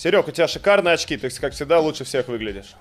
[0.00, 2.74] Серег, у тебя шикарные очки, ты, как всегда, лучше всех выглядишь.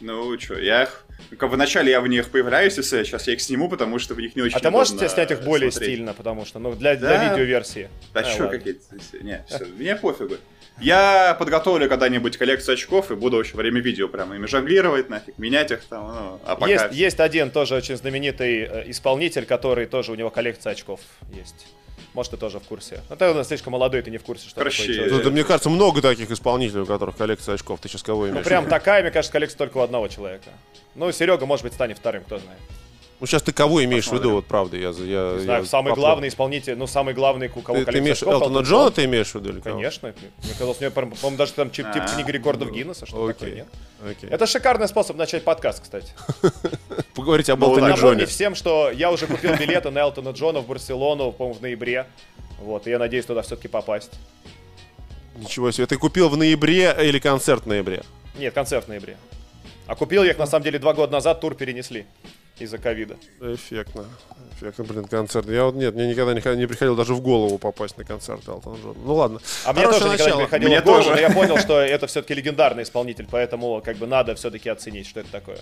[0.00, 1.06] Ну, что, я их...
[1.38, 4.36] Как вначале я в них появляюсь, если сейчас я их сниму, потому что в них
[4.36, 5.94] не очень А ты можешь снять их более смотреть.
[5.94, 7.16] стильно, потому что, ну, для, да.
[7.16, 7.88] для видеоверсии.
[8.12, 8.82] Да, а, что какие-то...
[9.22, 10.34] Не, все, мне пофигу.
[10.80, 15.70] Я подготовлю когда-нибудь коллекцию очков и буду во время видео прямо ими жонглировать, нафиг, менять
[15.70, 16.08] их там.
[16.08, 16.70] Ну, а пока...
[16.70, 21.00] есть, есть один тоже очень знаменитый э, исполнитель, который тоже у него коллекция очков
[21.32, 21.68] есть.
[22.14, 23.02] Может, ты тоже в курсе.
[23.10, 25.32] Но ты у нас слишком молодой, ты не в курсе, что Короче, такое человек.
[25.32, 27.80] мне кажется, много таких исполнителей, у которых коллекция очков.
[27.80, 28.44] Ты сейчас кого имеешь?
[28.44, 30.50] Ну, прям такая, мне кажется, коллекция только у одного человека.
[30.94, 32.60] Ну, Серега, может быть, станет вторым, кто знает.
[33.24, 34.20] Ну, сейчас ты кого имеешь Посмотрим.
[34.20, 34.88] в виду, вот правда, я...
[34.88, 36.04] я, знаю, я самый поплыл.
[36.04, 39.36] главный исполнитель, ну, самый главный, у кого ты, ты имеешь Элтона Джона, ты имеешь в
[39.36, 39.48] виду?
[39.48, 40.12] Или Конечно.
[40.42, 43.68] Мне казалось, мне, по-моему, даже там типа книга рекордов Гиннесса, что такое, нет?
[44.28, 46.12] Это шикарный способ начать подкаст, кстати.
[47.14, 48.26] Поговорить об Элтоне Джоне.
[48.26, 52.06] Всем, что я уже купил билеты на Элтона Джона в Барселону, по-моему, в ноябре.
[52.60, 54.10] Вот, и я надеюсь туда все-таки попасть.
[55.36, 58.02] Ничего себе, ты купил в ноябре или концерт в ноябре?
[58.36, 59.16] Нет, концерт в ноябре.
[59.86, 62.04] А купил я их, на самом деле, два года назад, тур перенесли
[62.58, 63.16] из-за ковида.
[63.40, 64.04] Эффектно.
[64.56, 65.48] Эффектно, блин, концерт.
[65.48, 68.76] Я вот, нет, мне никогда не, не приходил даже в голову попасть на концерт Элтона
[68.76, 68.98] Джона.
[69.04, 69.40] Ну ладно.
[69.64, 70.12] А мне тоже начало.
[70.12, 71.14] никогда не приходило мне в голову, тоже.
[71.14, 75.20] но я понял, что это все-таки легендарный исполнитель, поэтому как бы надо все-таки оценить, что
[75.20, 75.58] это такое.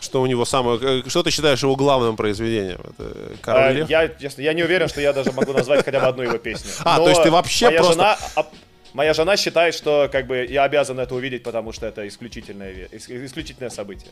[0.00, 1.00] Что у него самое...
[1.00, 2.80] Э, что ты считаешь его главным произведением?
[2.98, 6.22] Это а, я, честно, я не уверен, что я даже могу назвать хотя бы одну
[6.22, 6.70] его песню.
[6.84, 7.94] А, то есть ты вообще моя просто...
[7.94, 8.46] Жена,
[8.92, 13.70] моя жена считает, что как бы я обязан это увидеть, потому что это исключительное, исключительное
[13.70, 14.10] событие.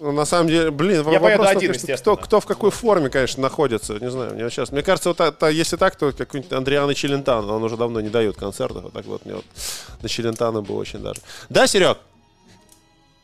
[0.00, 3.42] Ну, на самом деле, блин, я вопрос, один, конечно, кто, кто в какой форме, конечно,
[3.42, 7.54] находится, не знаю, мне сейчас, мне кажется, вот, это, если так, то какой-нибудь Андриана Челентано,
[7.54, 9.44] он уже давно не дает концертов, а так вот мне вот
[10.00, 11.20] на Челентано был очень даже.
[11.48, 11.98] Да, Серег?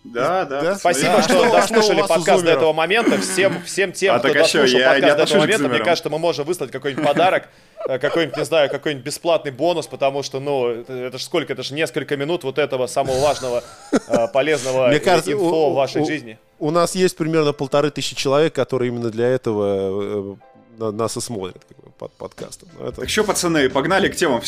[0.05, 0.61] Да, да.
[0.61, 0.75] да?
[0.77, 3.19] Спасибо, что дослушали подкаст до этого момента.
[3.19, 6.71] Всем, всем тем, а кто дослушал подкаст до этого момента, мне кажется, мы можем выслать
[6.71, 7.49] какой-нибудь подарок,
[7.89, 11.73] э, какой-нибудь, не знаю, какой-нибудь бесплатный бонус, потому что, ну, это же сколько, это же
[11.73, 16.39] несколько минут вот этого самого важного, э, полезного мне кажется, инфо в вашей жизни.
[16.59, 20.37] У нас есть примерно полторы тысячи человек, которые именно для этого
[20.79, 21.63] э, нас и смотрят
[21.99, 22.69] под подкастом.
[22.81, 23.01] Это...
[23.01, 24.43] Так что, пацаны, погнали к темам.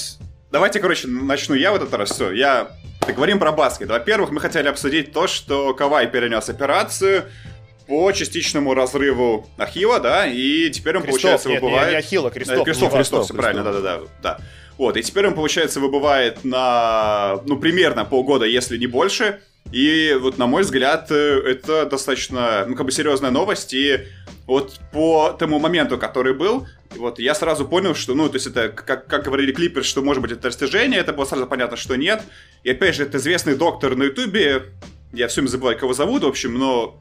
[0.51, 2.11] Давайте, короче, начну я в этот раз.
[2.11, 2.71] Все, я
[3.07, 3.89] говорим про баскет.
[3.89, 7.25] Во-первых, мы хотели обсудить то, что Кавай перенес операцию
[7.87, 11.89] по частичному разрыву Ахила, да, и теперь он, Крестов, получается, нет, выбывает...
[11.89, 12.59] Не, не Ахилла, Крестов.
[12.59, 14.01] Э, Крестов, Крестов, все правильно, да-да-да.
[14.23, 14.39] да.
[14.77, 19.41] Вот, и теперь он, получается, выбывает на, ну, примерно полгода, если не больше.
[19.73, 23.75] И вот, на мой взгляд, э, это достаточно, ну, как бы серьезная новость.
[23.75, 24.07] И
[24.47, 26.67] вот по тому моменту, который был,
[26.97, 30.23] вот я сразу понял, что, ну, то есть это, как, как говорили клипер, что может
[30.23, 32.23] быть это растяжение, это было сразу понятно, что нет.
[32.63, 34.67] И опять же, это известный доктор на ютубе,
[35.13, 37.01] я все время забываю, кого зовут, в общем, но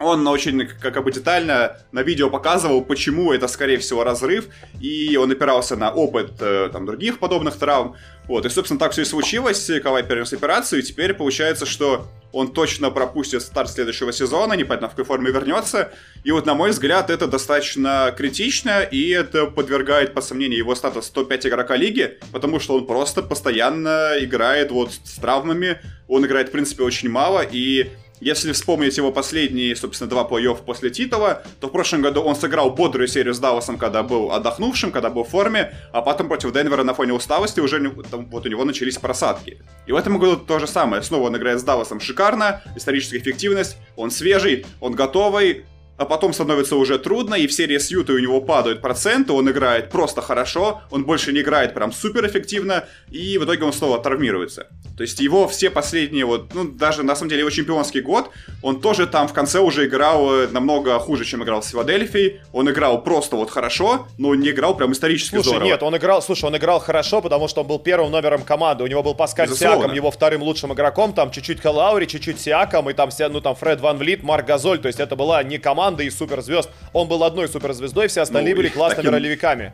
[0.00, 4.46] он очень, как бы детально на видео показывал, почему это, скорее всего, разрыв,
[4.80, 7.96] и он опирался на опыт э, там, других подобных травм.
[8.26, 12.52] Вот, и, собственно, так все и случилось, Кавай перенес операцию, и теперь получается, что он
[12.52, 15.92] точно пропустит старт следующего сезона, непонятно в какой форме вернется.
[16.24, 21.06] И вот, на мой взгляд, это достаточно критично, и это подвергает по сомнению его статус
[21.06, 26.52] 105 игрока лиги, потому что он просто постоянно играет вот с травмами, он играет, в
[26.52, 31.72] принципе, очень мало, и если вспомнить его последние, собственно, два плей-офф после титула, то в
[31.72, 35.74] прошлом году он сыграл бодрую серию с Далласом, когда был отдохнувшим, когда был в форме,
[35.92, 39.58] а потом против Денвера на фоне усталости уже там, вот у него начались просадки.
[39.86, 41.02] И в этом году то же самое.
[41.02, 45.64] Снова он играет с Далласом шикарно, историческая эффективность, он свежий, он готовый,
[46.00, 49.50] а потом становится уже трудно, и в серии с Ютой у него падают проценты, он
[49.50, 53.98] играет просто хорошо, он больше не играет прям супер эффективно, и в итоге он снова
[53.98, 54.66] травмируется.
[55.00, 58.28] То есть его все последние, вот, ну, даже на самом деле его чемпионский год,
[58.62, 62.40] он тоже там в конце уже играл э, намного хуже, чем играл с Филадельфией.
[62.52, 65.64] Он играл просто вот хорошо, но не играл прям исторически слушай, здорово.
[65.64, 68.84] нет, он играл, слушай, он играл хорошо, потому что он был первым номером команды.
[68.84, 69.78] У него был Паскаль Безусловно.
[69.78, 73.80] Сиаком, его вторым лучшим игроком, там чуть-чуть Хэллаури, чуть-чуть Сиаком, и там ну, там Фред
[73.80, 74.80] Ван Влит, Марк Газоль.
[74.80, 76.70] То есть это была не команда, команды из суперзвезд.
[76.92, 79.12] Он был одной суперзвездой, все остальные ну, были классными таким...
[79.12, 79.72] ролевиками.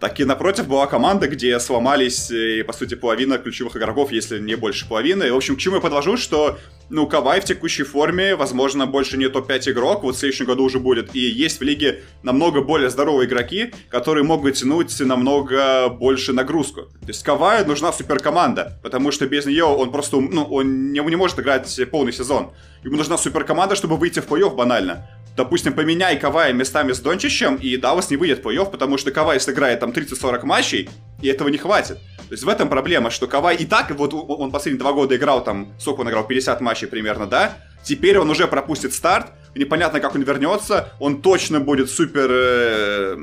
[0.00, 4.54] Так и напротив была команда, где сломались, и, по сути, половина ключевых игроков, если не
[4.54, 5.24] больше половины.
[5.24, 6.58] И, в общем, к чему я подвожу, что,
[6.90, 10.78] ну, Кавай в текущей форме, возможно, больше не топ-5 игрок, вот в следующем году уже
[10.78, 11.14] будет.
[11.14, 16.82] И есть в лиге намного более здоровые игроки, которые могут тянуть намного больше нагрузку.
[16.82, 21.16] То есть Кавай нужна суперкоманда, потому что без нее он просто, ну, он не, не
[21.16, 22.52] может играть полный сезон.
[22.84, 25.08] Ему нужна суперкоманда, чтобы выйти в плей-офф банально
[25.38, 29.38] допустим, поменяй Кавая местами с Дончичем, и Даллас не выйдет в плей-офф, потому что Кавай
[29.38, 31.98] сыграет там 30-40 матчей, и этого не хватит.
[32.28, 35.42] То есть в этом проблема, что Кавай и так, вот он последние два года играл
[35.42, 37.56] там, сколько он играл, 50 матчей примерно, да?
[37.82, 43.16] Теперь он уже пропустит старт, непонятно, как он вернется, он точно будет супер, э,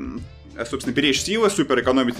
[0.68, 2.16] собственно, беречь силы, супер экономить,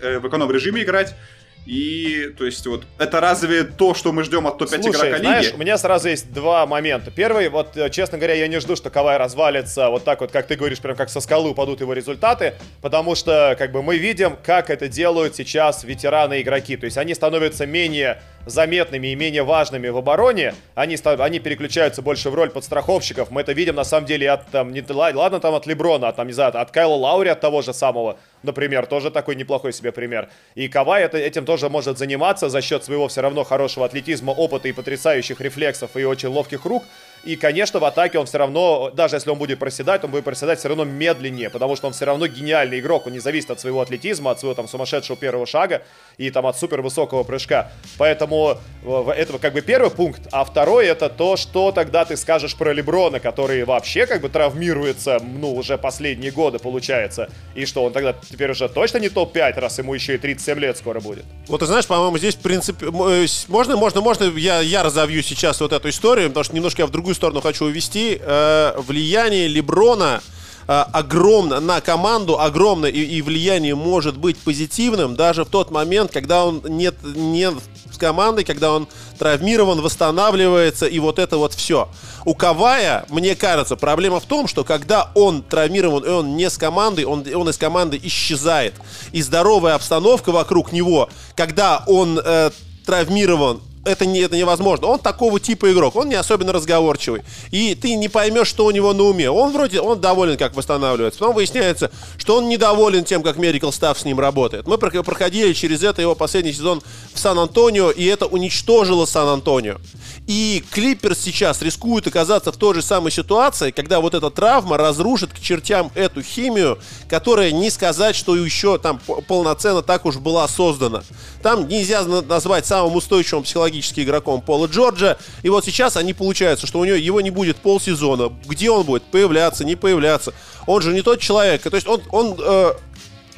[0.00, 1.14] э, в эконом-режиме играть.
[1.64, 5.20] И, то есть, вот, это разве то, что мы ждем от топ-5 игрока лиги?
[5.20, 7.12] знаешь, у меня сразу есть два момента.
[7.12, 10.48] Первый, вот, э, честно говоря, я не жду, что Кавай развалится вот так вот, как
[10.48, 14.36] ты говоришь, прям как со скалы упадут его результаты, потому что, как бы, мы видим,
[14.42, 16.76] как это делают сейчас ветераны-игроки.
[16.76, 22.30] То есть, они становятся менее заметными и менее важными в обороне, они, они переключаются больше
[22.30, 23.30] в роль подстраховщиков.
[23.30, 26.26] Мы это видим на самом деле от, там, не, ладно там от Леброна, а там,
[26.26, 30.28] не знаю, от Кайла Лаури, от того же самого, например, тоже такой неплохой себе пример.
[30.54, 34.68] И Кавай это, этим тоже может заниматься за счет своего все равно хорошего атлетизма, опыта
[34.68, 36.84] и потрясающих рефлексов и очень ловких рук.
[37.24, 40.58] И, конечно, в атаке он все равно, даже если он будет проседать, он будет проседать
[40.58, 43.80] все равно медленнее, потому что он все равно гениальный игрок, он не зависит от своего
[43.80, 45.82] атлетизма, от своего там сумасшедшего первого шага
[46.18, 47.70] и там от супер высокого прыжка.
[47.96, 50.22] Поэтому это как бы первый пункт.
[50.32, 55.20] А второй это то, что тогда ты скажешь про Леброна, который вообще как бы травмируется,
[55.22, 57.30] ну, уже последние годы получается.
[57.54, 60.76] И что, он тогда теперь уже точно не топ-5, раз ему еще и 37 лет
[60.76, 61.24] скоро будет.
[61.46, 62.86] Вот ты знаешь, по-моему, здесь в принципе...
[62.86, 66.86] Э, можно, можно, можно, я, я разовью сейчас вот эту историю, потому что немножко я
[66.86, 68.18] в другую другую сторону хочу увести.
[68.20, 70.22] Э, влияние Леброна
[70.66, 76.12] э, огромно на команду, огромное и, и влияние может быть позитивным даже в тот момент,
[76.12, 77.54] когда он нет, нет
[77.92, 78.88] с командой, когда он
[79.18, 81.88] травмирован, восстанавливается и вот это вот все.
[82.24, 86.56] У Кавая, мне кажется, проблема в том, что когда он травмирован и он не с
[86.56, 88.74] командой, он, он из команды исчезает.
[89.12, 92.50] И здоровая обстановка вокруг него, когда он э,
[92.86, 94.86] травмирован это, не, это невозможно.
[94.86, 97.22] Он такого типа игрок, он не особенно разговорчивый.
[97.50, 99.30] И ты не поймешь, что у него на уме.
[99.30, 101.18] Он вроде, он доволен, как восстанавливается.
[101.18, 104.66] Потом выясняется, что он недоволен тем, как Medical Staff с ним работает.
[104.66, 106.82] Мы проходили через это его последний сезон
[107.12, 109.78] в Сан-Антонио, и это уничтожило Сан-Антонио.
[110.26, 115.32] И Клиперс сейчас рискуют оказаться в той же самой ситуации, когда вот эта травма разрушит
[115.32, 121.02] к чертям эту химию, которая не сказать, что еще там полноценно так уж была создана.
[121.42, 125.16] Там нельзя назвать самым устойчивым психологически игроком Пола Джорджа.
[125.42, 128.32] И вот сейчас они получается, что у него его не будет полсезона.
[128.46, 129.02] Где он будет?
[129.04, 130.32] Появляться, не появляться.
[130.66, 131.62] Он же не тот человек.
[131.62, 132.72] То есть он, он э,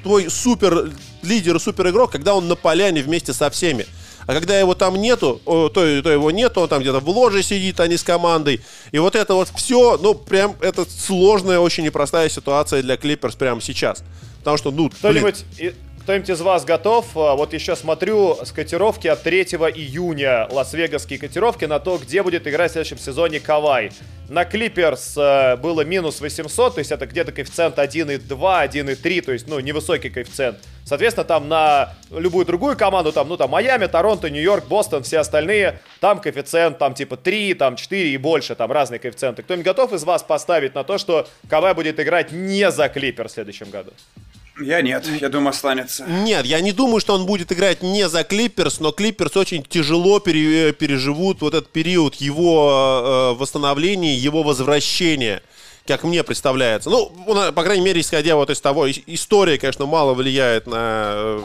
[0.03, 0.91] твой супер
[1.23, 3.87] лидер супер игрок, когда он на поляне вместе со всеми.
[4.27, 7.79] А когда его там нету, то, то его нету, он там где-то в ложе сидит,
[7.81, 8.61] а не с командой.
[8.91, 13.61] И вот это вот все, ну, прям, это сложная, очень непростая ситуация для Клиперс прямо
[13.61, 14.03] сейчас.
[14.39, 15.45] Потому что, ну, Кто-нибудь
[16.05, 17.17] кто-нибудь из вас готов?
[17.17, 22.47] А, вот еще смотрю с котировки от 3 июня, Лас-Вегасские котировки на то, где будет
[22.47, 23.91] играть в следующем сезоне Кавай.
[24.29, 29.49] На Клиперс э, было минус 800, то есть это где-то коэффициент 1,2, 1,3, то есть,
[29.49, 30.59] ну, невысокий коэффициент.
[30.85, 35.81] Соответственно, там на любую другую команду, там, ну, там, Майами, Торонто, Нью-Йорк, Бостон, все остальные,
[36.01, 39.43] там коэффициент, там, типа, 3, там, 4 и больше, там, разные коэффициенты.
[39.43, 43.33] Кто-нибудь готов из вас поставить на то, что Кавай будет играть не за Клипер в
[43.33, 43.93] следующем году?
[44.61, 46.05] Я нет, я думаю, останется.
[46.05, 50.21] Нет, я не думаю, что он будет играть не за Клиперс, но Клиперс очень тяжело
[50.21, 55.43] пере, переживут вот этот период его э, восстановления, его возвращения,
[55.89, 56.89] как мне представляется.
[56.89, 57.11] Ну,
[57.53, 61.41] по крайней мере, исходя вот из того, история, конечно, мало влияет на э,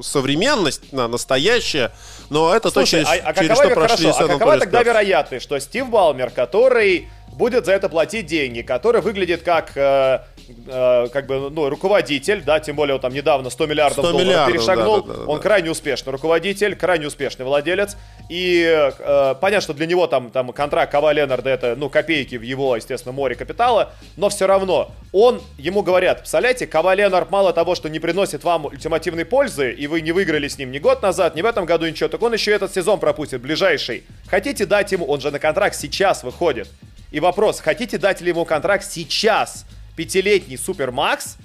[0.00, 1.90] современность, на настоящее,
[2.30, 5.44] но это Слушай, точно а, а через какова, что прошли хорошо, А какова тогда вероятность,
[5.44, 10.20] что Стив Балмер, который будет за это платить деньги, который выглядит как э,
[10.66, 14.26] Э, как бы, ну, руководитель, да, тем более он там недавно 100 миллиардов 100 долларов
[14.26, 15.42] миллиардов, перешагнул, да, да, да, он да.
[15.42, 17.96] крайне успешный руководитель, крайне успешный владелец,
[18.28, 22.42] и э, понятно, что для него там, там контракт Кава Ленарда это, ну, копейки в
[22.42, 27.74] его, естественно, море капитала, но все равно он, ему говорят, представляете, Кава Ленард мало того,
[27.74, 31.34] что не приносит вам ультимативной пользы, и вы не выиграли с ним ни год назад,
[31.34, 34.04] ни в этом году ничего, так он еще этот сезон пропустит, ближайший.
[34.28, 36.68] Хотите дать ему, он же на контракт сейчас выходит.
[37.12, 39.64] И вопрос, хотите дать ли ему контракт сейчас?
[39.96, 41.36] пятилетний Супер Макс,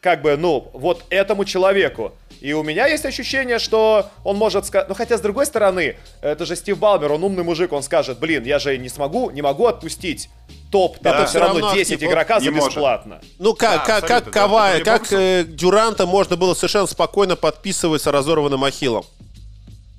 [0.00, 2.12] как бы, ну, вот этому человеку.
[2.40, 4.88] И у меня есть ощущение, что он может сказать...
[4.88, 8.44] Ну, хотя, с другой стороны, это же Стив Балмер, он умный мужик, он скажет, блин,
[8.44, 10.28] я же не смогу, не могу отпустить
[10.70, 13.20] топ, да, это все равно, равно 10 актив, игрока за бесплатно.
[13.38, 18.06] Ну, как, да, как, как Кавай, как э, Дюранта можно было совершенно спокойно подписывать с
[18.06, 19.06] разорванным Ахиллом.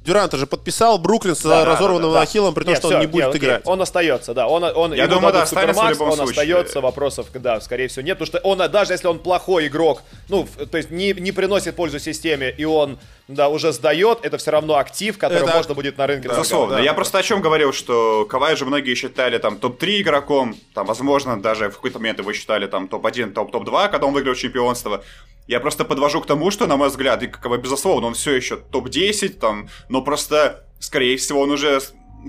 [0.06, 2.98] Дюранта же подписал Бруклин с да, разорванным да, да, Ахиллом, при том, нет, что все,
[2.98, 3.62] он не будет нет, играть.
[3.66, 4.48] Он остается, да.
[4.48, 6.32] Он, он, Я думаю, да, останется Супермакс, он случае.
[6.32, 8.20] остается, вопросов, да, скорее всего, нет.
[8.20, 11.98] Потому что он, даже если он плохой игрок, ну, то есть не, не приносит пользу
[11.98, 15.56] системе, и он, да, уже сдает, это все равно актив, который это...
[15.56, 16.76] можно будет на рынке Безусловно.
[16.76, 16.82] Да.
[16.82, 21.42] Я просто о чем говорил, что Кавай же многие считали там топ-3 игроком, там, возможно,
[21.42, 25.04] даже в какой-то момент его считали там топ-1, топ-2, когда он выиграл чемпионство.
[25.48, 28.58] Я просто подвожу к тому, что, на мой взгляд, и как безусловно, он все еще
[28.58, 31.80] топ-10, там, но просто, скорее всего, он уже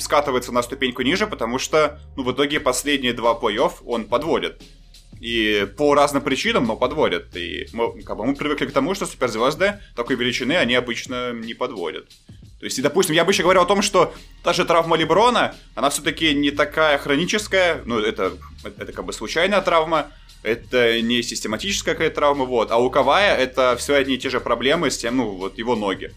[0.00, 4.62] скатывается на ступеньку ниже, потому что, ну, в итоге последние два плей-офф он подводит.
[5.18, 7.34] И по разным причинам, но подводят.
[7.36, 11.54] И мы, как бы, мы привыкли к тому, что суперзвезды такой величины они обычно не
[11.54, 12.10] подводят.
[12.58, 15.54] То есть, и, допустим, я бы еще говорил о том, что та же травма Леброна,
[15.74, 18.32] она все-таки не такая хроническая, ну, это,
[18.64, 20.10] это как бы случайная травма,
[20.46, 22.70] это не систематическая какая-то травма, вот.
[22.70, 25.74] А у Кавая это все одни и те же проблемы с тем, ну, вот его
[25.74, 26.12] ноги.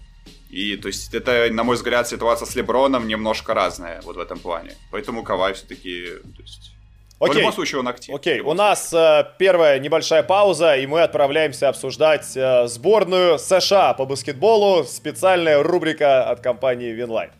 [0.51, 4.39] И, то есть, это, на мой взгляд, ситуация с Леброном немножко разная вот в этом
[4.39, 4.75] плане.
[4.91, 6.05] Поэтому Кавай все-таки,
[6.35, 6.71] то есть,
[7.19, 7.35] Окей.
[7.35, 8.15] В любом случае он актив.
[8.15, 14.05] Окей, у нас э, первая небольшая пауза, и мы отправляемся обсуждать э, сборную США по
[14.05, 14.85] баскетболу.
[14.85, 17.31] Специальная рубрика от компании Winline.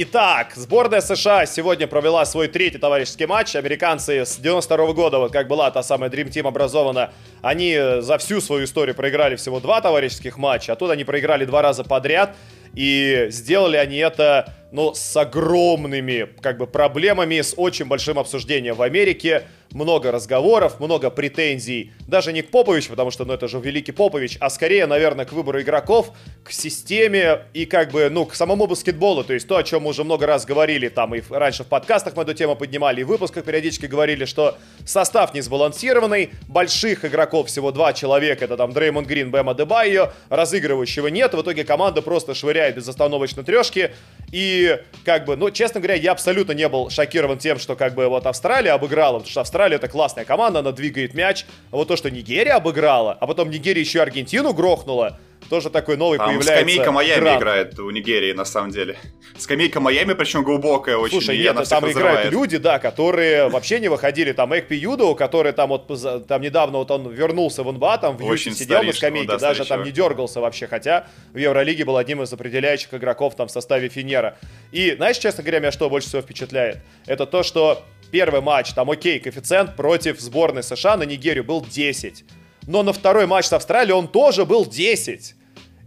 [0.00, 3.56] Итак, сборная США сегодня провела свой третий товарищеский матч.
[3.56, 7.10] Американцы с 92 -го года, вот как была та самая Dream Team образована,
[7.42, 11.62] они за всю свою историю проиграли всего два товарищеских матча, а тут они проиграли два
[11.62, 12.36] раза подряд.
[12.74, 18.82] И сделали они это, ну, с огромными, как бы, проблемами, с очень большим обсуждением в
[18.82, 23.92] Америке много разговоров, много претензий, даже не к Поповичу, потому что, ну, это же великий
[23.92, 28.66] Попович, а скорее, наверное, к выбору игроков, к системе и, как бы, ну, к самому
[28.66, 31.66] баскетболу, то есть то, о чем мы уже много раз говорили, там, и раньше в
[31.66, 34.56] подкастах мы эту тему поднимали, и в выпусках периодически говорили, что
[34.86, 41.08] состав не сбалансированный, больших игроков всего два человека, это там Дреймонд Грин, Бэма Дебайо, разыгрывающего
[41.08, 43.90] нет, в итоге команда просто швыряет безостановочно трешки,
[44.32, 48.08] и, как бы, ну, честно говоря, я абсолютно не был шокирован тем, что, как бы,
[48.08, 51.44] вот Австралия обыграла, потому что Австралия Австралия это классная команда, она двигает мяч.
[51.72, 55.18] А вот то, что Нигерия обыграла, а потом Нигерия еще Аргентину грохнула,
[55.50, 56.54] тоже такой новый Там появляется.
[56.54, 57.38] Скамейка Майами град.
[57.38, 58.96] играет у Нигерии, на самом деле.
[59.36, 61.20] Скамейка Майами, причем глубокая очень.
[61.20, 61.96] Слушай, нет, там разрывает.
[61.96, 64.30] играют люди, да, которые вообще не выходили.
[64.30, 65.88] Там Экпи Юдо, который там вот
[66.28, 69.64] там недавно вот он вернулся в НБА, там в Юте сидел на скамейке, да, даже
[69.64, 73.88] там не дергался вообще, хотя в Евролиге был одним из определяющих игроков там в составе
[73.88, 74.38] Финера.
[74.70, 76.78] И знаешь, честно говоря, меня что больше всего впечатляет?
[77.06, 82.24] Это то, что первый матч, там окей, коэффициент против сборной США на Нигерию был 10.
[82.66, 85.34] Но на второй матч с Австралией он тоже был 10.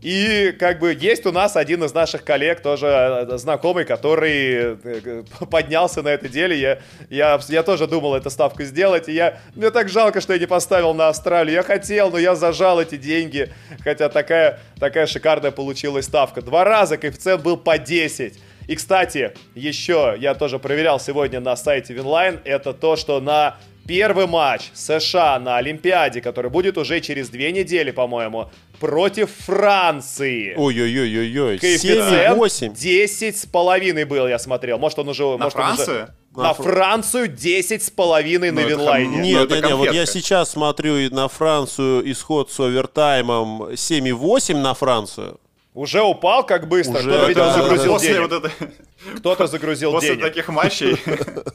[0.02, 5.24] И как бы есть у нас один из наших коллег, тоже э, знакомый, который э,
[5.52, 6.60] поднялся на этой деле.
[6.60, 6.80] Я,
[7.12, 9.08] я, я тоже думал эту ставку сделать.
[9.08, 11.54] И я, мне так жалко, что я не поставил на Австралию.
[11.54, 13.54] Я хотел, но я зажал эти деньги.
[13.84, 16.42] Хотя такая, такая шикарная получилась ставка.
[16.42, 18.40] Два раза коэффициент был по 10.
[18.72, 24.28] И, кстати, еще я тоже проверял сегодня на сайте Winline, это то, что на первый
[24.28, 28.50] матч США на Олимпиаде, который будет уже через две недели, по-моему,
[28.80, 30.54] против Франции.
[30.56, 31.60] Ой-ой-ой-ой-ой.
[31.60, 34.78] Коэффициент 10 с половиной был, я смотрел.
[34.78, 35.24] Может, он уже...
[35.24, 36.04] На может, Францию?
[36.34, 36.42] Уже...
[36.42, 39.18] На, Францию 10 с половиной на ну, Winline е.
[39.18, 44.74] Нет, ну, нет, нет, вот я сейчас смотрю на Францию исход с овертаймом 7,8 на
[44.74, 45.42] Францию.
[45.74, 48.30] Уже упал как быстро, Уже, кто-то, видимо, да, загрузил После денег.
[48.30, 48.52] Вот это...
[49.18, 50.22] Кто-то загрузил После денег.
[50.22, 50.98] После таких матчей.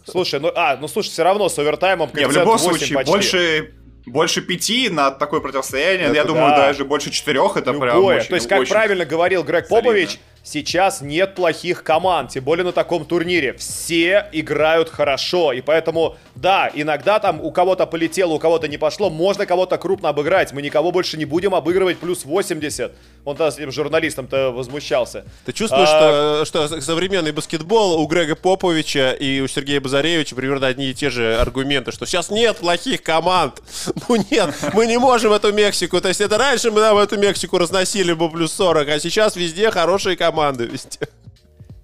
[0.06, 3.12] Слушай, ну, а, ну слушай, все равно с овертаймом Не, в любом случае, почти.
[3.12, 3.74] больше
[4.06, 6.28] больше пяти на такое противостояние, это я да.
[6.28, 7.90] думаю, даже больше четырех, это Любое.
[7.90, 9.90] прям очень, То есть, как очень правильно говорил Грег солидно.
[9.90, 13.54] Попович, сейчас нет плохих команд, тем более на таком турнире.
[13.54, 19.08] Все играют хорошо, и поэтому, да, иногда там у кого-то полетело, у кого-то не пошло,
[19.08, 20.52] можно кого-то крупно обыграть.
[20.52, 22.92] Мы никого больше не будем обыгрывать плюс 80.
[23.24, 25.24] Он там с этим журналистом-то возмущался.
[25.46, 26.44] Ты чувствуешь, а...
[26.44, 31.08] что, что современный баскетбол у Грега Поповича и у Сергея Базаревича примерно одни и те
[31.08, 33.62] же аргументы, что сейчас нет плохих команд.
[34.08, 36.00] Ну нет, мы не можем эту Мексику.
[36.00, 39.70] То есть это раньше мы нам эту Мексику разносили бы плюс 40, а сейчас везде
[39.70, 41.00] хорошие команды вести.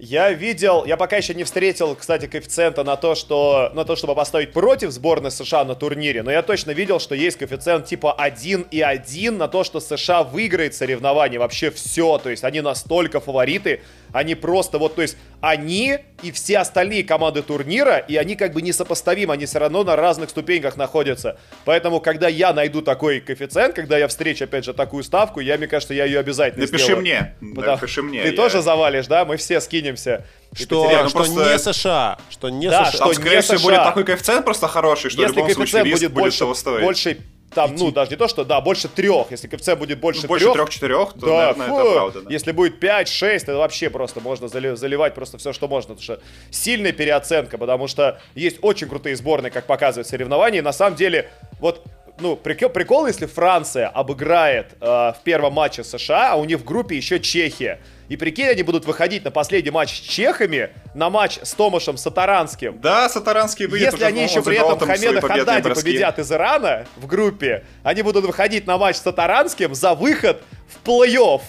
[0.05, 4.17] Я видел, я пока еще не встретил, кстати, коэффициента на то, что, на то, чтобы
[4.17, 8.67] поставить против сборной США на турнире, но я точно видел, что есть коэффициент типа 1
[8.73, 13.83] и 1 на то, что США выиграет соревнование, вообще все, то есть они настолько фавориты,
[14.13, 18.63] они просто вот, то есть они и все остальные команды турнира, и они как бы
[18.63, 21.39] несопоставимы, они все равно на разных ступеньках находятся.
[21.65, 25.67] Поэтому, когда я найду такой коэффициент, когда я встречу, опять же, такую ставку, я, мне
[25.67, 27.01] кажется, я ее обязательно Напиши сделаю.
[27.01, 27.35] мне.
[27.41, 27.77] Потому...
[27.77, 28.23] Напиши мне.
[28.23, 28.37] Ты я...
[28.37, 29.25] тоже завалишь, да?
[29.25, 30.25] Мы все скинемся.
[30.55, 31.53] Что, ну, что просто...
[31.53, 32.19] не США.
[32.31, 32.99] Что не да, США.
[32.99, 36.03] Там, что скорее всего, будет такой коэффициент просто хороший, что Если в любом случае риск
[36.03, 36.85] будет, больше, того стоить.
[36.85, 37.19] больше
[37.55, 39.31] там, ну, даже не то, что, да, больше трех.
[39.31, 40.55] Если коэффициент будет больше, ну, больше трех.
[40.55, 42.23] трех-четырех, то, да, наверное, фу, это правда.
[42.23, 42.31] Да.
[42.31, 45.95] Если будет 5-6, это вообще просто можно заливать просто все, что можно.
[45.95, 50.61] Потому что сильная переоценка, потому что есть очень крутые сборные, как показывают соревнования.
[50.61, 51.31] И на самом деле,
[51.61, 51.85] вот
[52.21, 56.65] ну, прикол, прикол, если Франция обыграет э, в первом матче США, а у них в
[56.65, 57.81] группе еще Чехия.
[58.13, 62.79] И прикинь, они будут выходить на последний матч с чехами, на матч с Томашем Сатаранским.
[62.79, 67.65] Да, Сатаранский выйдет Если они еще при этом Хамеда Хаддади победят из Ирана в группе,
[67.83, 71.41] они будут выходить на матч с Сатаранским за выход в плей-офф.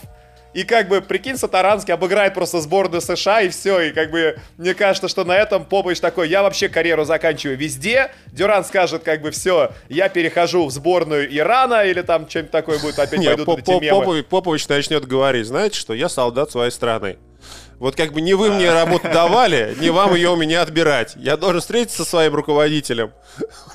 [0.53, 3.79] И как бы, прикинь, Сатаранский обыграет просто сборную США, и все.
[3.81, 8.11] И как бы, мне кажется, что на этом Попович такой, я вообще карьеру заканчиваю везде.
[8.27, 12.99] Дюран скажет, как бы, все, я перехожу в сборную Ирана, или там что-нибудь такое будет,
[12.99, 14.23] опять пойдут эти мемы.
[14.23, 17.17] Попович начнет говорить, знаете что, я солдат своей страны.
[17.83, 21.15] Вот как бы не вы мне работу давали, не вам ее у меня отбирать.
[21.17, 23.11] Я должен встретиться со своим руководителем.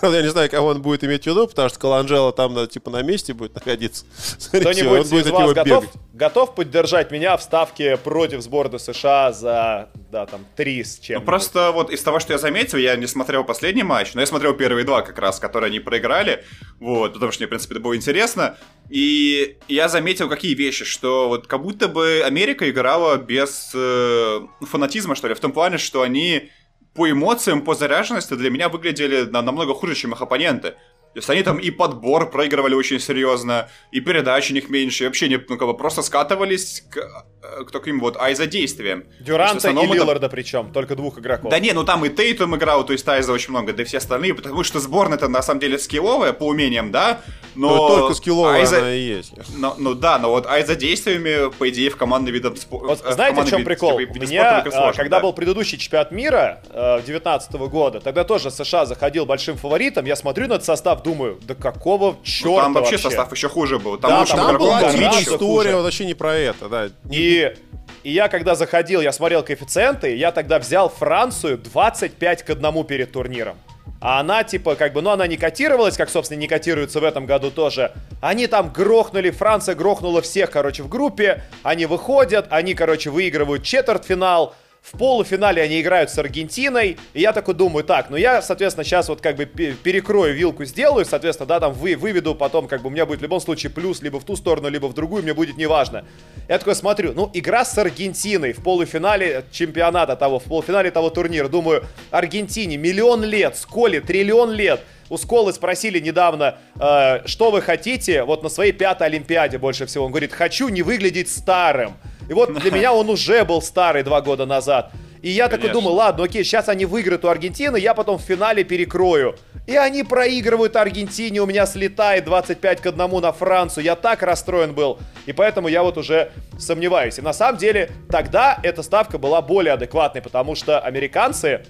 [0.01, 2.91] Правда, я не знаю, кого он будет иметь в виду, потому что Каланджело там типа
[2.91, 4.07] на месте будет находиться.
[4.49, 5.85] Кто-нибудь из вас готов,
[6.15, 11.27] готов поддержать меня в ставке против сборной США за, да, там, три с чем Ну,
[11.27, 14.55] просто вот из того, что я заметил, я не смотрел последний матч, но я смотрел
[14.55, 16.45] первые два как раз, которые они проиграли,
[16.81, 18.57] вот, потому что мне, в принципе, это было интересно.
[18.89, 25.15] И я заметил какие вещи, что вот как будто бы Америка играла без э, фанатизма,
[25.15, 26.51] что ли, в том плане, что они
[26.95, 30.75] по эмоциям, по заряженности для меня выглядели намного хуже, чем их оппоненты.
[31.15, 35.07] То есть они там и подбор проигрывали очень серьезно, и передач у них меньше, и
[35.07, 39.05] вообще не, ну, как бы просто скатывались к, э, к таким вот айза-действиям.
[39.21, 40.29] Дюранта и Лилларда это...
[40.29, 41.51] причем, только двух игроков.
[41.51, 43.99] Да не, ну там и Тейтум играл, то есть айза очень много, да и все
[43.99, 47.21] остальные, потому что сборная-то на самом деле скилловая по умениям, да,
[47.55, 47.75] но...
[47.75, 48.79] Ну, только скилловая айза...
[48.79, 49.33] она и есть.
[49.57, 52.87] Но, ну да, но вот айза-действиями, по идее, в командный вид спорта...
[52.87, 53.99] Вот, знаете, в чем прикол?
[53.99, 55.23] Типа, меня, а, сложно, когда да?
[55.23, 60.47] был предыдущий чемпионат мира э, 19 года, тогда тоже США заходил большим фаворитом, я смотрю
[60.47, 63.99] на этот состав, думаю, да какого черта ну, Там вообще, вообще состав еще хуже был.
[63.99, 64.83] Там, да, там, там была
[65.21, 65.83] история хуже.
[65.83, 66.89] вообще не про это, да.
[67.11, 67.55] И,
[68.03, 73.13] и я когда заходил, я смотрел коэффициенты, я тогда взял Францию 25 к 1 перед
[73.13, 73.57] турниром.
[74.01, 77.27] А она, типа, как бы, ну, она не котировалась, как, собственно, не котируется в этом
[77.27, 77.93] году тоже.
[78.21, 81.43] Они там грохнули, Франция грохнула всех, короче, в группе.
[81.65, 84.55] Они выходят, они, короче, выигрывают четвертьфинал.
[84.83, 89.09] В полуфинале они играют с Аргентиной, и я такой думаю, так, ну я, соответственно, сейчас
[89.09, 92.91] вот как бы перекрою вилку, сделаю, соответственно, да, там вы, выведу, потом как бы у
[92.91, 95.57] меня будет в любом случае плюс либо в ту сторону, либо в другую, мне будет
[95.57, 96.05] неважно.
[96.49, 101.49] Я такой смотрю, ну, игра с Аргентиной в полуфинале чемпионата того, в полуфинале того турнира,
[101.49, 104.81] думаю, Аргентине миллион лет, Сколе триллион лет,
[105.11, 110.05] у Сколы спросили недавно, э, что вы хотите вот на своей пятой Олимпиаде больше всего.
[110.05, 111.95] Он говорит, хочу не выглядеть старым.
[112.29, 114.93] И вот для меня он уже был старый два года назад.
[115.23, 115.69] И я Конечно.
[115.69, 119.35] такой думаю, ладно, окей, сейчас они выиграют у Аргентины, я потом в финале перекрою.
[119.67, 123.85] И они проигрывают Аргентине, у меня слетает 25 к 1 на Францию.
[123.85, 124.99] Я так расстроен был.
[125.27, 127.19] И поэтому я вот уже сомневаюсь.
[127.19, 131.67] И на самом деле тогда эта ставка была более адекватной, потому что американцы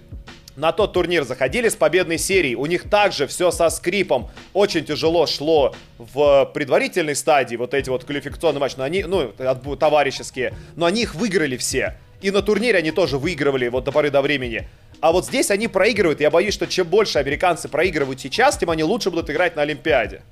[0.58, 2.56] на тот турнир заходили с победной серией.
[2.56, 4.28] У них также все со скрипом.
[4.52, 8.74] Очень тяжело шло в предварительной стадии вот эти вот квалификационные матчи.
[8.76, 9.32] Но они, ну,
[9.76, 10.54] товарищеские.
[10.74, 11.96] Но они их выиграли все.
[12.20, 14.68] И на турнире они тоже выигрывали вот до поры до времени.
[15.00, 16.20] А вот здесь они проигрывают.
[16.20, 20.22] Я боюсь, что чем больше американцы проигрывают сейчас, тем они лучше будут играть на Олимпиаде.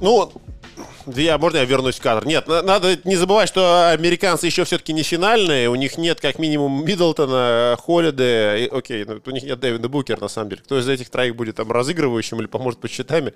[0.00, 0.32] Ну,
[1.06, 2.26] я, можно я вернусь в кадр?
[2.26, 5.68] Нет, надо не забывать, что американцы еще все-таки не финальные.
[5.68, 8.68] У них нет как минимум Миддлтона, Холлиде.
[8.70, 10.62] Окей, ну, у них нет Дэвида Букер, на самом деле.
[10.62, 13.34] Кто из этих троих будет там разыгрывающим или поможет по счетами?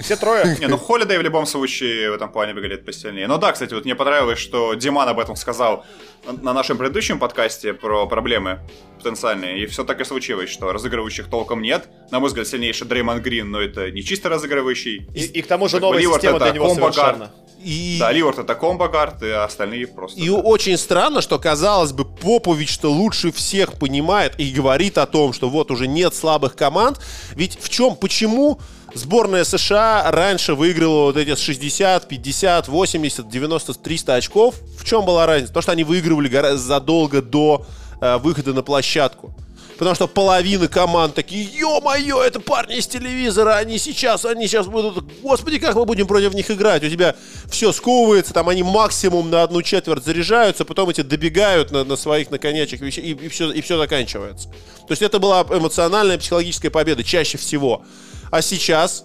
[0.00, 0.56] Все трое.
[0.60, 3.26] Не, ну Холлидей в любом случае в этом плане выглядит посильнее.
[3.26, 5.84] Ну да, кстати, вот мне понравилось, что Диман об этом сказал
[6.26, 8.60] на нашем предыдущем подкасте про проблемы
[9.02, 9.62] потенциальные.
[9.62, 11.88] И все так и случилось, что разыгрывающих толком нет.
[12.10, 15.08] На мой взгляд, сильнейший Дреймон Грин, но это не чисто разыгрывающий.
[15.14, 17.32] И, и к тому же новая система для него совершенно.
[17.62, 17.96] И...
[18.00, 20.18] Да, Ливард это комбогард, и остальные просто...
[20.20, 20.34] И да.
[20.34, 25.70] очень странно, что, казалось бы, Попович-то лучше всех понимает и говорит о том, что вот
[25.70, 27.00] уже нет слабых команд.
[27.34, 28.58] Ведь в чем, почему
[28.94, 34.56] сборная США раньше выигрывала вот эти 60, 50, 80, 90, 300 очков?
[34.78, 35.52] В чем была разница?
[35.52, 37.64] То, что они выигрывали задолго до
[38.02, 39.34] э, выхода на площадку
[39.82, 45.04] потому что половина команд такие, ё-моё, это парни из телевизора, они сейчас, они сейчас будут,
[45.22, 47.16] господи, как мы будем против них играть, у тебя
[47.50, 52.30] все сковывается, там они максимум на одну четверть заряжаются, потом эти добегают на, на своих
[52.30, 54.48] наконечек, и, и, все, и все заканчивается.
[54.48, 57.82] То есть это была эмоциональная психологическая победа чаще всего.
[58.30, 59.04] А сейчас,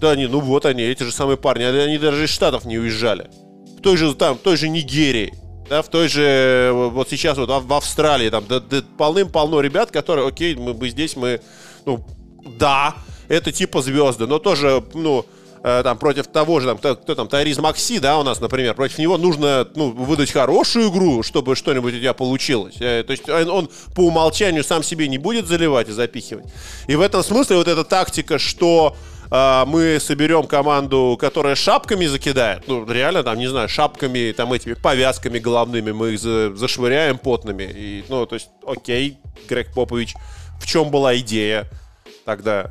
[0.00, 3.28] да они, ну вот они, эти же самые парни, они даже из Штатов не уезжали.
[3.78, 5.34] В той же, там, в той же Нигерии
[5.68, 10.26] да, в той же, вот сейчас вот в Австралии, там да, да, полным-полно ребят, которые,
[10.28, 11.40] окей, мы, мы здесь, мы,
[11.84, 12.04] ну,
[12.58, 12.94] да,
[13.28, 15.26] это типа звезды, но тоже, ну,
[15.62, 18.98] э, там, против того же, там, кто, там, Тариз Макси, да, у нас, например, против
[18.98, 22.76] него нужно, ну, выдать хорошую игру, чтобы что-нибудь у тебя получилось.
[22.80, 26.46] Э, то есть он по умолчанию сам себе не будет заливать и запихивать.
[26.86, 28.96] И в этом смысле вот эта тактика, что
[29.30, 34.74] а, мы соберем команду, которая шапками закидает, ну, реально, там, не знаю, шапками, там, этими
[34.74, 37.64] повязками головными, мы их за, зашвыряем потными.
[37.64, 40.14] И, ну, то есть, окей, Грег Попович,
[40.60, 41.68] в чем была идея
[42.24, 42.70] тогда?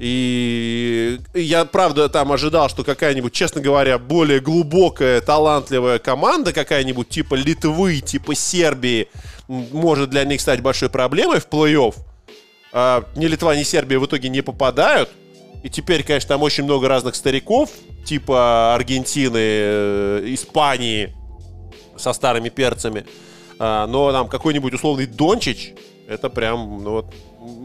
[0.00, 7.34] И я, правда, там ожидал, что какая-нибудь, честно говоря, более глубокая, талантливая команда, какая-нибудь типа
[7.34, 9.08] Литвы, типа Сербии,
[9.46, 11.94] может для них стать большой проблемой в плей-офф.
[12.72, 15.10] А, ни Литва, ни Сербия в итоге не попадают.
[15.62, 17.70] И теперь, конечно, там очень много разных стариков,
[18.04, 21.14] типа Аргентины, э, Испании
[21.96, 23.04] со старыми перцами.
[23.58, 25.74] А, но там какой-нибудь условный Дончич,
[26.10, 27.04] это прям, ну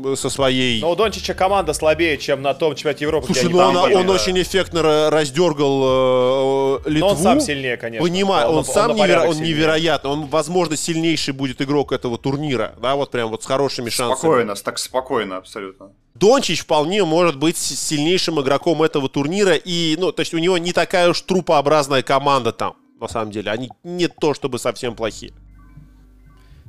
[0.06, 0.80] вот, со своей...
[0.80, 3.26] Но у Дончича команда слабее, чем на том чемпионате Европы.
[3.34, 7.08] Слушай, ну он, он очень эффектно раздергал э, Литву.
[7.08, 8.08] Но он сам сильнее, конечно.
[8.08, 9.28] Понимаю, он, он, сам он, неверо...
[9.28, 10.12] он невероятно.
[10.12, 12.76] Он, возможно, сильнейший будет игрок этого турнира.
[12.80, 14.20] Да, вот прям вот с хорошими шансами.
[14.20, 15.90] Спокойно, так спокойно абсолютно.
[16.14, 19.56] Дончич вполне может быть сильнейшим игроком этого турнира.
[19.56, 23.50] И, ну, то есть у него не такая уж трупообразная команда там, на самом деле.
[23.50, 25.34] Они не то чтобы совсем плохие.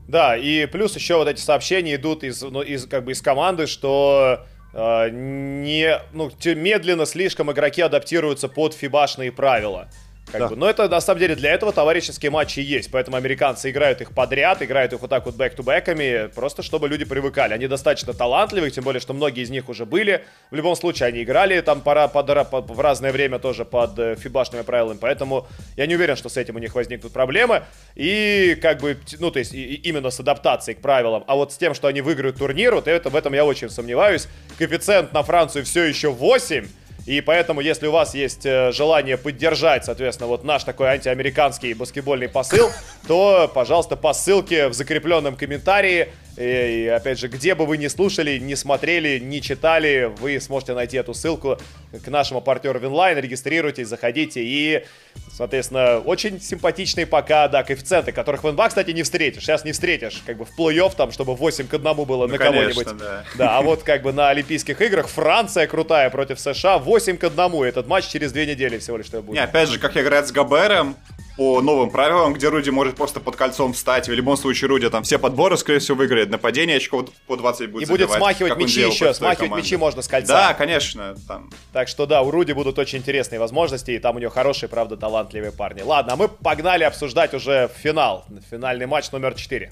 [0.09, 3.67] Да, и плюс еще вот эти сообщения идут из, ну, из, как бы из команды,
[3.67, 9.89] что э, не, ну, медленно слишком игроки адаптируются под фибашные правила.
[10.31, 10.49] Как да.
[10.49, 10.57] бы.
[10.57, 12.91] Но это на самом деле для этого товарищеские матчи есть.
[12.91, 17.55] Поэтому американцы играют их подряд, играют их вот так вот бэк-то-бэками, просто чтобы люди привыкали.
[17.55, 20.25] Они достаточно талантливые, тем более, что многие из них уже были.
[20.51, 24.17] В любом случае, они играли там пора, под, под, в разное время тоже под э,
[24.17, 24.99] фибашными правилами.
[25.01, 27.63] Поэтому я не уверен, что с этим у них возникнут проблемы.
[27.95, 31.23] И как бы, ну, то есть и, именно с адаптацией к правилам.
[31.29, 34.27] А вот с тем, что они выиграют турнир, вот это, в этом я очень сомневаюсь.
[34.59, 36.67] Коэффициент на Францию все еще 8.
[37.07, 42.29] И поэтому, если у вас есть э, желание поддержать, соответственно, вот наш такой антиамериканский баскетбольный
[42.29, 42.69] посыл,
[43.07, 47.87] то, пожалуйста, по ссылке в закрепленном комментарии и, и опять же, где бы вы ни
[47.87, 51.59] слушали, не смотрели, не читали, вы сможете найти эту ссылку
[52.05, 53.19] к нашему партнеру Winline.
[53.19, 54.85] Регистрируйтесь, заходите и,
[55.33, 59.45] соответственно, очень симпатичные пока, да, коэффициенты, которых в НБА, кстати, не встретишь.
[59.45, 62.39] Сейчас не встретишь, как бы в плей-офф там, чтобы 8 к 1 было ну, на
[62.39, 62.87] кого-нибудь.
[62.99, 63.25] Да.
[63.37, 67.65] да, а вот как бы на Олимпийских играх Франция крутая против США 8 к 1.
[67.65, 69.37] Этот матч через две недели всего лишь что будет.
[69.37, 70.97] Не, опять же, как играть с Гобером,
[71.37, 74.09] по новым правилам, где Руди может просто под кольцом встать.
[74.09, 76.31] В любом случае, Руди там все подборы, скорее всего, выиграет.
[76.31, 79.13] Нападение очков по 20 будет И будет смахивать мячи еще.
[79.13, 79.65] Смахивать команды.
[79.65, 80.33] мячи можно с кольца.
[80.33, 81.15] Да, конечно.
[81.29, 81.51] Там.
[81.73, 83.91] Так что да, у Руди будут очень интересные возможности.
[83.91, 85.83] И там у него хорошие, правда, талантливые парни.
[85.83, 88.25] Ладно, а мы погнали обсуждать уже финал.
[88.51, 89.71] Финальный матч номер 4.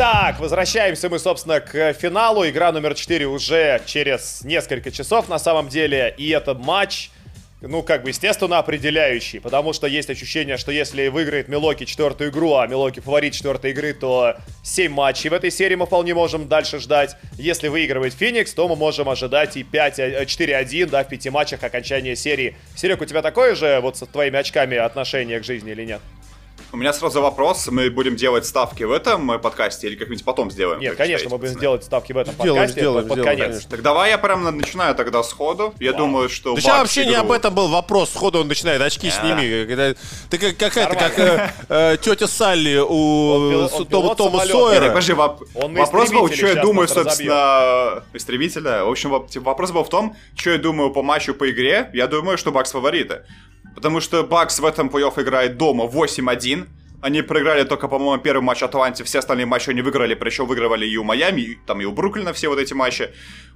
[0.00, 2.48] Итак, возвращаемся мы, собственно, к финалу.
[2.48, 6.14] Игра номер 4 уже через несколько часов на самом деле.
[6.16, 7.10] И это матч,
[7.62, 9.40] ну, как бы, естественно, определяющий.
[9.40, 13.92] Потому что есть ощущение, что если выиграет Милоки четвертую игру, а Милоки фаворит четвертой игры,
[13.92, 17.16] то 7 матчей в этой серии мы вполне можем дальше ждать.
[17.32, 22.14] Если выигрывает Феникс, то мы можем ожидать и 5, 4-1, да, в пяти матчах окончания
[22.14, 22.56] серии.
[22.76, 26.00] Серег, у тебя такое же вот со твоими очками отношение к жизни или нет?
[26.70, 27.66] У меня сразу вопрос.
[27.68, 30.80] Мы будем делать ставки в этом подкасте или как-нибудь потом сделаем?
[30.80, 33.48] Нет, конечно, мы будем делать ставки в этом сделаем, подкасте сделаем, под сделаем, конец.
[33.48, 33.70] Конечно.
[33.70, 35.72] Так давай я прям начинаю тогда сходу.
[35.80, 36.00] Я Вау.
[36.00, 36.54] думаю, что...
[36.54, 37.10] Да сейчас вообще игру...
[37.10, 38.10] не об этом был вопрос.
[38.10, 38.82] Сходу он начинает.
[38.82, 39.94] Очки сними.
[40.28, 44.88] Ты как какая-то, как э, э, тетя Салли у Тома Сойера.
[44.88, 48.04] Подожди, вопрос был, что я думаю, собственно...
[48.12, 48.84] Истребителя.
[48.84, 51.88] В общем, вопрос был в том, что я думаю по матчу, по игре.
[51.94, 53.22] Я думаю, что Бакс фавориты.
[53.74, 56.66] Потому что Бакс в этом плей-офф играет дома 8-1.
[57.00, 60.96] Они проиграли только, по-моему, первый матч Атланте, все остальные матчи они выиграли, причем выигрывали и
[60.96, 63.10] у Майами, и, там и у Бруклина все вот эти матчи.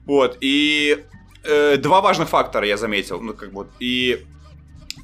[0.07, 1.05] Вот, и
[1.43, 4.25] э, два важных фактора я заметил, ну, как бы, и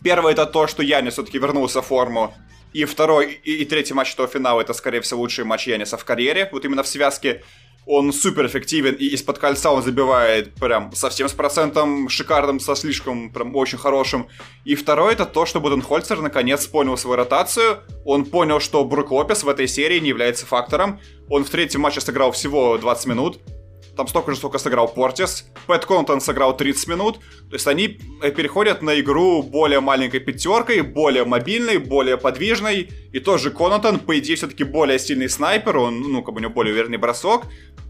[0.05, 2.33] первое это то, что Янис все-таки вернулся в форму,
[2.73, 6.05] и второй и, и третий матч этого финала это, скорее всего, лучший матч Яниса в
[6.05, 7.43] карьере, вот именно в связке
[7.89, 13.31] он супер эффективен, и из-под кольца он забивает прям совсем с процентом шикарным, со слишком
[13.31, 14.29] прям очень хорошим.
[14.67, 17.79] И второе, это то, что Буденхольцер наконец понял свою ротацию.
[18.05, 21.01] Он понял, что Брук Лопес в этой серии не является фактором.
[21.31, 23.41] Он в третьем матче сыграл всего 20 минут.
[23.99, 25.45] Там столько же, сколько сыграл Портис.
[25.67, 27.19] Пэт Контон сыграл 30 минут.
[27.49, 32.91] То есть они э, переходят на игру более маленькой пятеркой, более мобильной, более подвижной.
[33.13, 35.79] И тоже Конатон, по идее, все-таки более сильный снайпер.
[35.79, 37.47] Он, ну, как бы у него более уверенный бросок.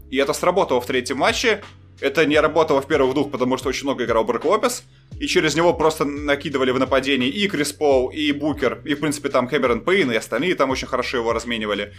[0.09, 1.61] И это сработало в третьем матче.
[2.01, 4.85] Это не работало в первых двух, потому что очень много играл Брэк Лопес.
[5.19, 9.29] И через него просто накидывали в нападении и Крис Пол, и Букер, и, в принципе,
[9.29, 11.93] там Кэмерон Пейн, и остальные там очень хорошо его разменивали.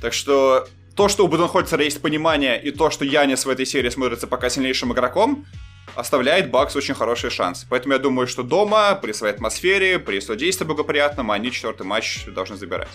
[0.00, 0.66] Так что
[1.00, 4.50] то, что у Буденхольцера есть понимание, и то, что Янис в этой серии смотрится пока
[4.50, 5.46] сильнейшим игроком,
[5.94, 7.64] оставляет Бакс очень хороший шанс.
[7.70, 12.56] Поэтому я думаю, что дома, при своей атмосфере, при судействе благоприятном, они четвертый матч должны
[12.56, 12.90] забирать.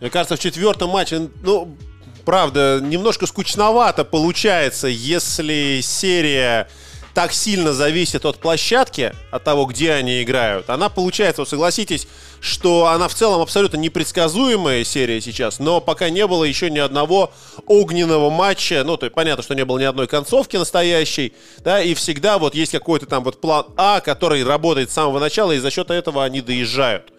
[0.00, 1.76] Мне кажется, в четвертом матче, ну,
[2.24, 6.66] правда, немножко скучновато получается, если серия
[7.14, 12.06] так сильно зависит от площадки, от того, где они играют, она получается, вот согласитесь,
[12.40, 17.32] что она в целом абсолютно непредсказуемая серия сейчас, но пока не было еще ни одного
[17.66, 21.94] огненного матча, ну, то есть понятно, что не было ни одной концовки настоящей, да, и
[21.94, 25.70] всегда вот есть какой-то там вот план А, который работает с самого начала, и за
[25.70, 27.12] счет этого они доезжают.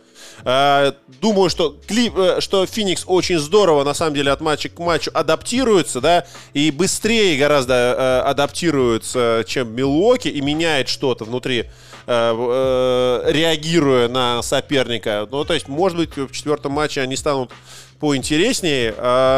[0.44, 4.80] Э, думаю, что, клип, э, что Феникс очень здорово, на самом деле, от матча к
[4.80, 11.70] матчу адаптируется, да, и быстрее гораздо э, адаптируется, чем Милуоки, и меняет что-то внутри,
[12.08, 15.28] реагируя на соперника.
[15.30, 17.52] Ну, то есть, может быть, в четвертом матче они станут
[18.00, 18.96] поинтереснее,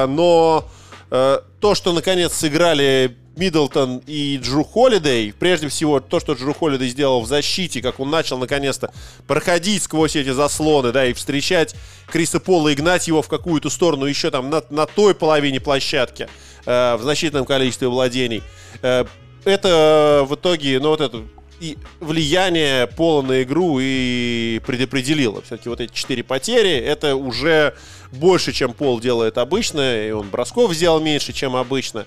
[0.07, 0.69] но
[1.09, 5.33] то, что наконец сыграли Миддлтон и Джру Холидей.
[5.33, 8.93] Прежде всего, то, что Джру Холидей сделал в защите, как он начал наконец-то
[9.27, 11.75] проходить сквозь эти заслоны, да, и встречать
[12.07, 16.27] Криса Пола и гнать его в какую-то сторону еще там на, на той половине площадки
[16.65, 18.43] э, в значительном количестве владений.
[18.81, 19.05] Э,
[19.45, 21.23] это в итоге, ну вот это
[21.59, 25.41] и влияние Пола на игру и предопределило.
[25.41, 27.73] Все-таки вот эти четыре потери, это уже
[28.11, 32.05] больше, чем Пол делает обычно, и он бросков сделал меньше, чем обычно.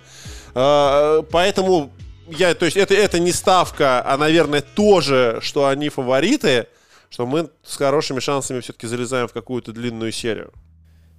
[0.58, 1.90] А, поэтому
[2.28, 6.66] я, то есть это, это не ставка, а, наверное, тоже, что они фавориты,
[7.10, 10.52] что мы с хорошими шансами все-таки залезаем в какую-то длинную серию.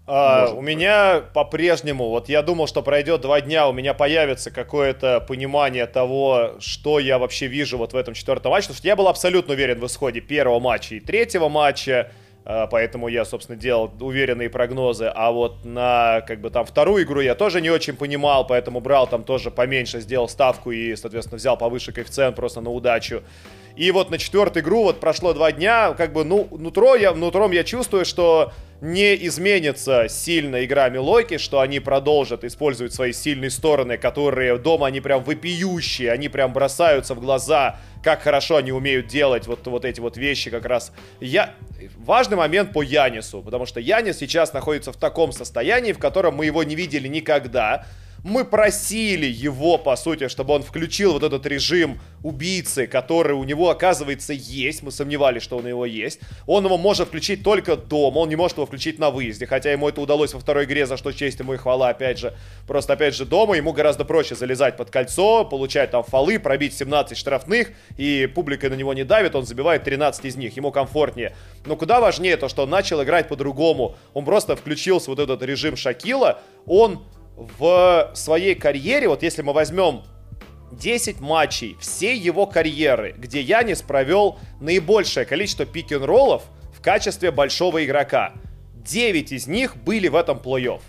[0.07, 5.19] А, у меня по-прежнему, вот я думал, что пройдет два дня, у меня появится какое-то
[5.19, 9.07] понимание того, что я вообще вижу вот в этом четвертом матче, потому что я был
[9.07, 12.11] абсолютно уверен в исходе первого матча и третьего матча.
[12.49, 17.19] А, поэтому я, собственно, делал уверенные прогнозы, а вот на, как бы, там, вторую игру
[17.19, 21.57] я тоже не очень понимал, поэтому брал там тоже поменьше, сделал ставку и, соответственно, взял
[21.57, 23.21] повыше коэффициент просто на удачу.
[23.75, 27.51] И вот на четвертую игру вот прошло два дня, как бы, ну, нутро я, нутром
[27.51, 33.97] я чувствую, что не изменится сильно игра Милоки, что они продолжат использовать свои сильные стороны,
[33.97, 39.47] которые дома они прям вопиющие, они прям бросаются в глаза, как хорошо они умеют делать
[39.47, 40.91] вот, вот эти вот вещи как раз.
[41.19, 41.53] Я...
[41.97, 46.45] Важный момент по Янису, потому что Янис сейчас находится в таком состоянии, в котором мы
[46.45, 47.85] его не видели никогда.
[48.27, 53.69] Мы просили его, по сути, чтобы он включил вот этот режим убийцы, который у него,
[53.69, 54.83] оказывается, есть.
[54.83, 56.19] Мы сомневались, что он его есть.
[56.45, 59.45] Он его может включить только дома, он не может его включить на выезде.
[59.47, 62.33] Хотя ему это удалось во второй игре, за что честь ему и хвала, опять же.
[62.67, 67.17] Просто, опять же, дома ему гораздо проще залезать под кольцо, получать там фолы, пробить 17
[67.17, 71.33] штрафных, и публика на него не давит, он забивает 13 из них, ему комфортнее.
[71.65, 73.95] Но куда важнее то, что он начал играть по-другому.
[74.13, 77.05] Он просто включился вот этот режим Шакила, он
[77.37, 80.03] в своей карьере, вот если мы возьмем
[80.71, 86.43] 10 матчей всей его карьеры, где Янис провел наибольшее количество пик-н-роллов
[86.75, 88.33] в качестве большого игрока.
[88.75, 90.81] 9 из них были в этом плей-офф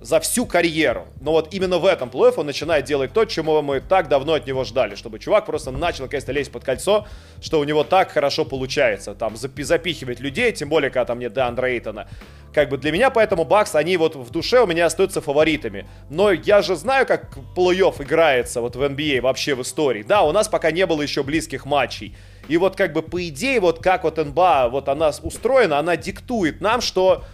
[0.00, 1.06] за всю карьеру.
[1.20, 4.46] Но вот именно в этом плей он начинает делать то, чему мы так давно от
[4.46, 4.94] него ждали.
[4.94, 7.06] Чтобы чувак просто начал, наконец-то, лезть под кольцо,
[7.40, 9.14] что у него так хорошо получается.
[9.14, 12.08] Там запи- запихивать людей, тем более, когда там нет Деандра Эйтона.
[12.52, 15.86] Как бы для меня поэтому Бакс, они вот в душе у меня остаются фаворитами.
[16.08, 20.02] Но я же знаю, как плей-офф играется вот в NBA а вообще в истории.
[20.02, 22.16] Да, у нас пока не было еще близких матчей.
[22.48, 26.60] И вот как бы по идее, вот как вот НБА, вот она устроена, она диктует
[26.60, 27.24] нам, что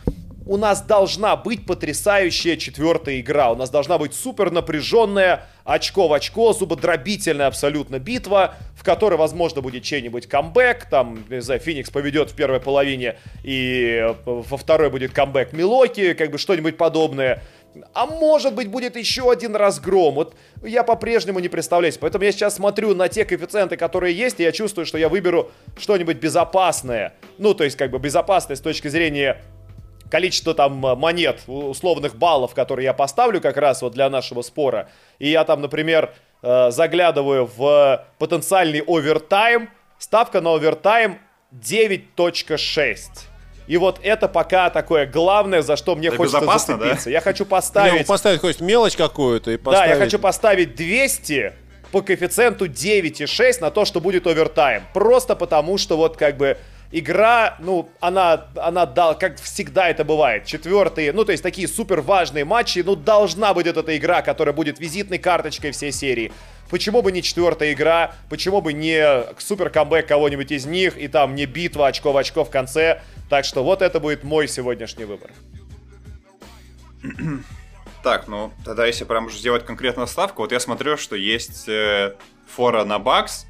[0.46, 3.50] у нас должна быть потрясающая четвертая игра.
[3.50, 9.61] У нас должна быть супер напряженная, очко в очко, зубодробительная абсолютно битва, в которой, возможно,
[9.61, 10.88] будет чей-нибудь камбэк.
[10.88, 16.30] Там, не знаю, Феникс поведет в первой половине, и во второй будет камбэк Милоки, как
[16.30, 17.42] бы что-нибудь подобное.
[17.92, 20.14] А может быть, будет еще один разгром.
[20.14, 21.92] Вот я по-прежнему не представляю.
[22.00, 25.50] Поэтому я сейчас смотрю на те коэффициенты, которые есть, и я чувствую, что я выберу
[25.78, 27.14] что-нибудь безопасное.
[27.37, 29.42] Ну, то есть, как бы безопасное с точки зрения
[30.10, 34.88] количество там э, монет, условных баллов, которые я поставлю как раз вот для нашего спора.
[35.18, 39.70] И я там, например, э, заглядываю в потенциальный овертайм.
[39.98, 41.18] Ставка на овертайм
[41.52, 42.98] 9.6.
[43.66, 47.04] И вот это пока такое главное, за что мне это хочется зацепиться.
[47.06, 47.10] Да?
[47.10, 48.00] Я хочу поставить...
[48.00, 49.90] Не, поставить хоть мелочь какую-то и поставить...
[49.90, 51.52] Да, я хочу поставить 200
[51.90, 54.82] по коэффициенту 9,6 на то, что будет овертайм.
[54.92, 56.58] Просто потому, что вот как бы
[56.90, 62.01] игра, ну, она, она дал, как всегда это бывает, четвертые, ну, то есть такие супер
[62.01, 66.33] важные матчи, ну, должна быть эта игра, которая будет визитной карточкой всей серии.
[66.70, 71.35] Почему бы не четвертая игра, почему бы не супер камбэк кого-нибудь из них, и там
[71.35, 73.03] не битва очко в очко в конце.
[73.29, 75.31] Так что вот это будет мой сегодняшний выбор.
[78.03, 82.14] Так, ну, тогда если прям уже сделать конкретную ставку, вот я смотрю, что есть э,
[82.46, 83.46] фора на бакс,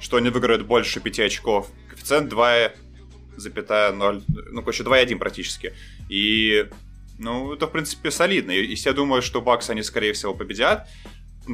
[0.00, 1.68] что они выиграют больше 5 очков
[2.00, 5.72] коэффициент 2,0, ну, короче, 2,1 практически.
[6.08, 6.66] И,
[7.18, 8.52] ну, это, в принципе, солидно.
[8.52, 10.88] И я думаю, что Бакс они, скорее всего, победят.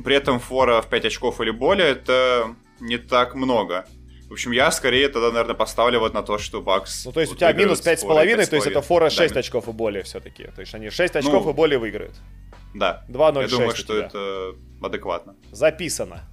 [0.05, 3.87] при этом фора в 5 очков или более это не так много.
[4.29, 7.05] В общем, я скорее тогда, наверное, поставлю вот на то, что Бакс...
[7.05, 9.73] Ну, то есть у тебя минус 5,5, то есть это фора 6 да, очков и
[9.73, 10.45] более все-таки.
[10.55, 12.15] То есть они 6 очков ну, и более выиграют.
[12.75, 13.05] Да.
[13.09, 15.37] 2-0 Я думаю, что это адекватно.
[15.53, 16.29] Записано.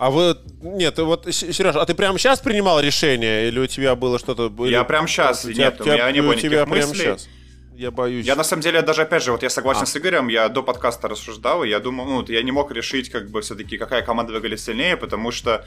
[0.00, 0.34] А вы...
[0.62, 3.48] Нет, вот, Сереж, а ты прямо сейчас принимал решение?
[3.48, 4.50] Или у тебя было что-то...
[4.64, 5.44] Я прям сейчас.
[5.44, 6.94] У Нет, у меня не было никаких мыслей.
[6.94, 7.28] Сейчас
[7.76, 8.24] я боюсь.
[8.24, 9.86] Я на самом деле даже, опять же, вот я согласен а.
[9.86, 13.28] с Игорем, я до подкаста рассуждал, и я думал, ну, я не мог решить, как
[13.30, 15.66] бы, все-таки, какая команда выглядит сильнее, потому что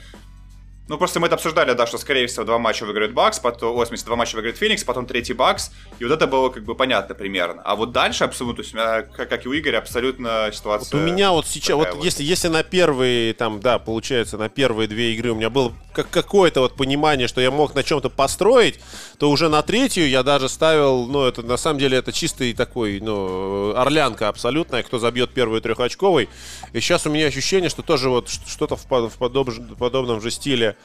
[0.86, 3.84] ну, просто мы это обсуждали, да, что, скорее всего, два матча выиграет Бакс, потом, о,
[3.84, 6.74] в смысле, два матча выиграет Феникс, потом третий Бакс, и вот это было, как бы,
[6.74, 7.62] понятно примерно.
[7.62, 11.00] А вот дальше, абсолютно, то есть у меня, как, как и у Игоря, абсолютно ситуация...
[11.00, 14.50] Вот у меня вот сейчас, вот, вот если, если на первые, там, да, получается, на
[14.50, 18.10] первые две игры у меня было как какое-то вот понимание, что я мог на чем-то
[18.10, 18.78] построить,
[19.18, 23.00] то уже на третью я даже ставил, ну, это, на самом деле, это чистый такой,
[23.00, 26.28] ну, орлянка абсолютная, кто забьет первую трехочковый.
[26.72, 30.76] И сейчас у меня ощущение, что тоже вот что-то в, подоб, подобном же стиле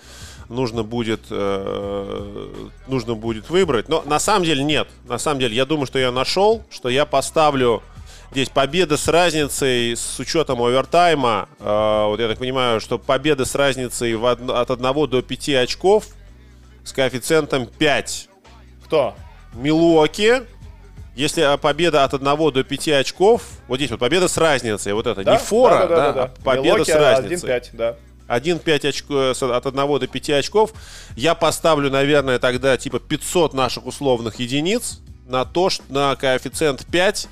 [0.47, 2.47] нужно будет, э,
[2.87, 3.89] нужно будет выбрать.
[3.89, 4.87] Но на самом деле нет.
[5.07, 7.81] На самом деле я думаю, что я нашел, что я поставлю
[8.31, 11.49] здесь победа с разницей с учетом овертайма.
[11.59, 14.49] Э, вот я так понимаю, что победа с разницей в од...
[14.49, 16.05] от 1 до 5 очков
[16.89, 18.29] с коэффициентом 5.
[18.85, 19.15] Кто?
[19.53, 20.41] Милуоки.
[21.15, 25.23] Если победа от 1 до 5 очков, вот здесь вот победа с разницей, вот это,
[25.23, 25.33] да?
[25.33, 27.49] не фора, да, да, да, да, а победа Милуоки с разницей.
[27.49, 27.95] 1-5, да.
[28.27, 30.73] 1-5 очков, от 1 до 5 очков,
[31.15, 37.27] я поставлю, наверное, тогда типа 500 наших условных единиц на то, что на коэффициент 5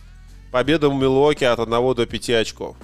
[0.51, 2.75] победа в Милуоке от 1 до 5 очков.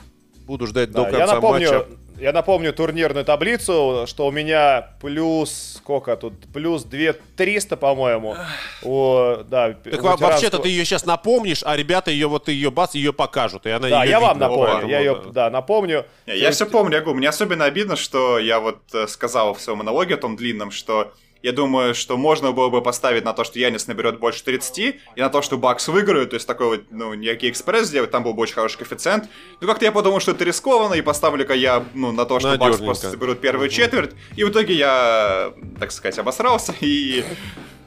[0.46, 1.88] Буду ждать да, до конца я напомню, матча.
[2.24, 6.34] Я напомню турнирную таблицу, что у меня плюс сколько тут?
[6.54, 8.38] Плюс 2 300, по-моему.
[8.82, 13.12] О, да, так вообще-то ты ее сейчас напомнишь, а ребята ее вот ее бац, ее
[13.12, 13.66] покажут.
[13.66, 14.88] И она да, я вам напомню.
[14.88, 16.06] Я ее, да, напомню.
[16.26, 19.60] Я, я все помню, я говорю, мне особенно обидно, что я вот э, сказал в
[19.60, 21.12] своем монологе о том длинном, что
[21.44, 24.96] я думаю, что можно было бы поставить на то, что Янис наберет больше 30, и
[25.18, 28.34] на то, что Бакс выиграют, то есть такой вот, ну, некий экспресс сделать, там был
[28.34, 29.30] бы очень хороший коэффициент.
[29.60, 32.78] Ну, как-то я подумал, что это рискованно, и поставлю-ка я, ну, на то, что Бакс
[32.80, 37.26] просто заберут первую четверть, и в итоге я, так сказать, обосрался, и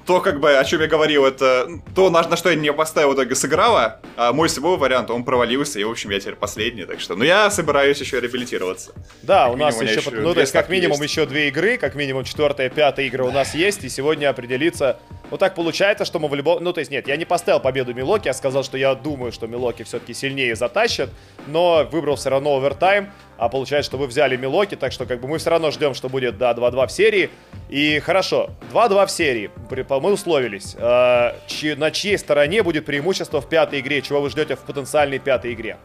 [0.06, 3.10] то, как бы, о чем я говорил, это то, на, на что я не поставил
[3.10, 6.84] в итоге сыграла, а мой свой вариант, он провалился, и, в общем, я теперь последний,
[6.84, 8.92] так что, ну, я собираюсь еще реабилитироваться.
[9.22, 11.12] Да, как у нас еще, еще, ну, то есть, как минимум, есть.
[11.12, 14.98] еще две игры, как минимум, четвертая, пятая игра у нас есть, и сегодня определиться,
[15.30, 17.92] ну, так получается, что мы в любом, ну, то есть, нет, я не поставил победу
[17.92, 21.10] Милоки, я сказал, что я думаю, что Милоки все-таки сильнее затащит,
[21.48, 25.28] но выбрал все равно овертайм, а получается, что вы взяли Милоки, так что как бы
[25.28, 27.30] мы все равно ждем, что будет, да, 2-2 в серии.
[27.68, 30.74] И хорошо, 2-2 в серии, мы условились.
[30.78, 34.02] Э, чьи, на чьей стороне будет преимущество в пятой игре?
[34.02, 35.76] Чего вы ждете в потенциальной пятой игре?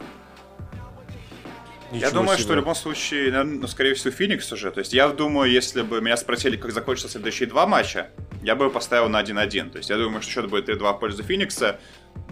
[1.92, 2.44] Ничего я думаю, себе.
[2.44, 4.70] что в любом случае, наверное, ну, скорее всего, Феникс уже.
[4.70, 8.08] То есть я думаю, если бы меня спросили, как закончатся следующие два матча,
[8.42, 9.70] я бы поставил на 1-1.
[9.70, 11.78] То есть я думаю, что счет будет 3-2 в пользу Феникса.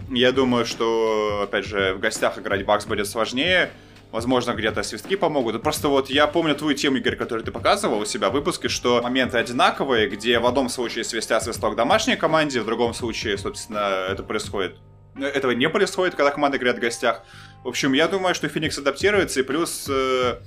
[0.09, 3.69] Я думаю, что, опять же, в гостях играть Бакс будет сложнее.
[4.11, 5.61] Возможно, где-то свистки помогут.
[5.63, 9.01] Просто вот я помню твою тему, Игорь, которую ты показывал у себя в выпуске, что
[9.01, 14.23] моменты одинаковые, где в одном случае свистят свисток домашней команде, в другом случае, собственно, это
[14.23, 14.75] происходит
[15.15, 17.23] этого не происходит, когда команда играет в гостях.
[17.63, 20.39] В общем, я думаю, что Феникс адаптируется, и плюс э,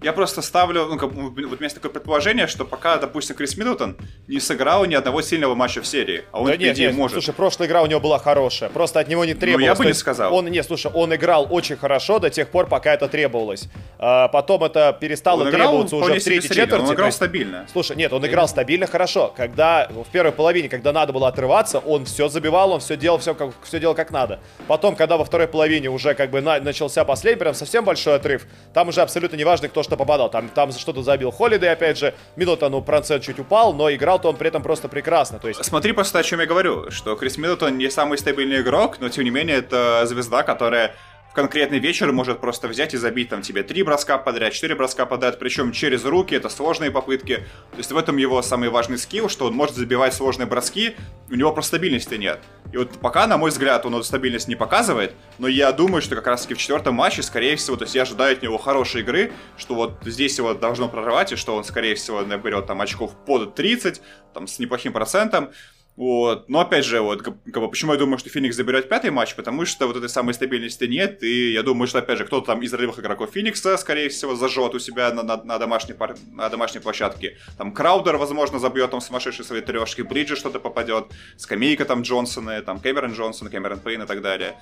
[0.00, 3.56] я просто ставлю, ну, как, вот у меня есть такое предположение, что пока, допустим, Крис
[3.56, 3.96] Миддлтон
[4.28, 7.14] не сыграл ни одного сильного матча в серии, а он, да нет, нет, может.
[7.14, 9.60] Слушай, прошлая игра у него была хорошая, просто от него не требовалось.
[9.60, 10.34] Ну, я бы не сказал.
[10.34, 13.68] Он, не, слушай, он играл очень хорошо до тех пор, пока это требовалось.
[13.98, 16.74] А, потом это перестало он требоваться уже в третьей четверти.
[16.74, 17.66] Он играл стабильно.
[17.72, 19.34] Слушай, нет, он играл стабильно хорошо.
[19.36, 23.34] Когда в первой половине, когда надо было отрываться, он все забивал, он все делал, все,
[23.34, 24.38] как, все делал как надо.
[24.68, 28.46] Потом, когда во второй половине уже как бы на, начался последний, прям совсем большой отрыв,
[28.72, 30.30] там уже абсолютно неважно, кто что попадал.
[30.30, 32.14] Там, там за что-то забил Холидей, опять же.
[32.36, 35.38] Миддлтону процент чуть упал, но играл-то он при этом просто прекрасно.
[35.38, 35.64] То есть...
[35.64, 39.24] Смотри просто, о чем я говорю, что Крис Миддлтон не самый стабильный игрок, но тем
[39.24, 40.94] не менее это звезда, которая
[41.38, 45.38] конкретный вечер может просто взять и забить там тебе три броска подряд, четыре броска подряд,
[45.38, 47.36] причем через руки, это сложные попытки.
[47.70, 50.96] То есть в этом его самый важный скилл, что он может забивать сложные броски,
[51.30, 52.40] у него просто стабильности нет.
[52.72, 56.16] И вот пока, на мой взгляд, он эту стабильность не показывает, но я думаю, что
[56.16, 59.02] как раз таки в четвертом матче, скорее всего, то есть я ожидаю от него хорошей
[59.02, 63.14] игры, что вот здесь его должно прорывать, и что он, скорее всего, наберет там очков
[63.26, 64.02] под 30,
[64.34, 65.50] там с неплохим процентом.
[65.98, 66.48] Вот.
[66.48, 69.66] Но опять же, вот, как, бы, почему я думаю, что Феникс заберет пятый матч, потому
[69.66, 72.72] что вот этой самой стабильности нет, и я думаю, что, опять же, кто-то там из
[72.72, 76.14] ролевых игроков Феникса, скорее всего, зажжет у себя на, на, на, домашней, пар...
[76.32, 77.36] на домашней площадке.
[77.56, 82.78] Там Краудер, возможно, забьет там сумасшедшие свои трешки, Бриджи что-то попадет, скамейка там Джонсона, там
[82.78, 84.54] Кэмерон Джонсон, Кэмерон Пейн и так далее.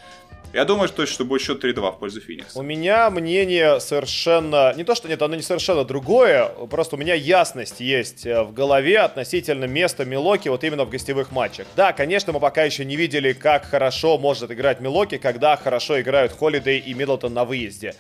[0.55, 2.59] Я думаю, что, что будет счет 3-2 в пользу Феникса.
[2.59, 4.72] У меня мнение совершенно...
[4.74, 8.55] Не то, что нет, оно не совершенно другое, просто у меня ясность есть э, в
[8.55, 11.66] голове относительно места Милоки вот именно в гостевых матчах.
[11.77, 16.33] Да, конечно, мы пока еще не видели, как хорошо может играть Милоки, когда хорошо играют
[16.33, 17.95] Холидей и Миддлтон на выезде.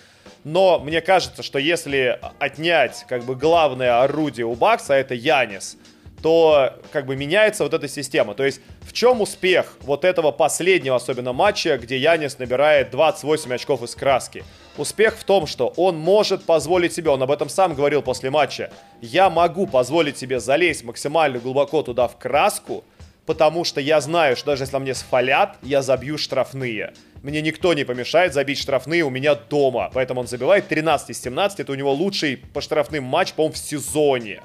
[0.44, 5.76] Но мне кажется, что если отнять как бы главное орудие у Бакса, это Янис,
[6.22, 8.34] то как бы меняется вот эта система.
[8.34, 13.82] То есть в чем успех вот этого последнего особенно матча, где Янис набирает 28 очков
[13.82, 14.44] из краски?
[14.76, 18.70] Успех в том, что он может позволить себе, он об этом сам говорил после матча,
[19.00, 22.84] я могу позволить себе залезть максимально глубоко туда в краску,
[23.26, 26.94] потому что я знаю, что даже если мне сфалят, я забью штрафные.
[27.22, 29.90] Мне никто не помешает забить штрафные у меня дома.
[29.92, 31.60] Поэтому он забивает 13 из 17.
[31.60, 34.40] Это у него лучший по штрафным матч, по-моему, в сезоне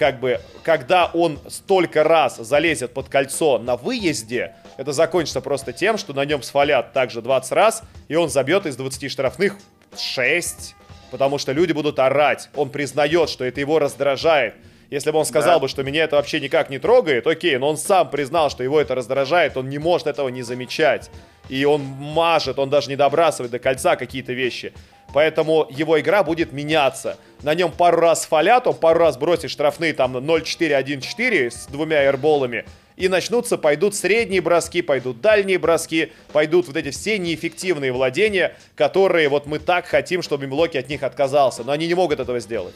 [0.00, 5.98] как бы, когда он столько раз залезет под кольцо на выезде, это закончится просто тем,
[5.98, 9.58] что на нем сфалят также 20 раз, и он забьет из 20 штрафных
[9.98, 10.74] 6,
[11.10, 12.48] потому что люди будут орать.
[12.54, 14.54] Он признает, что это его раздражает.
[14.90, 15.58] Если бы он сказал да.
[15.60, 18.80] бы, что меня это вообще никак не трогает, окей, но он сам признал, что его
[18.80, 21.10] это раздражает, он не может этого не замечать.
[21.48, 24.72] И он мажет, он даже не добрасывает до кольца какие-то вещи.
[25.12, 27.18] Поэтому его игра будет меняться.
[27.42, 32.64] На нем пару раз фалят, он пару раз бросит штрафные там 0-4-1-4 с двумя эрболами.
[32.96, 39.28] И начнутся, пойдут средние броски, пойдут дальние броски, пойдут вот эти все неэффективные владения, которые
[39.28, 41.64] вот мы так хотим, чтобы Милоки от них отказался.
[41.64, 42.74] Но они не могут этого сделать.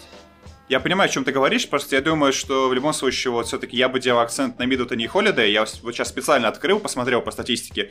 [0.66, 3.76] Я понимаю, о чем ты говоришь, просто я думаю, что в любом случае вот все-таки
[3.76, 5.52] я бы делал акцент на Миддлтоне и Холидей.
[5.52, 7.90] Я вот сейчас специально открыл, посмотрел по статистике.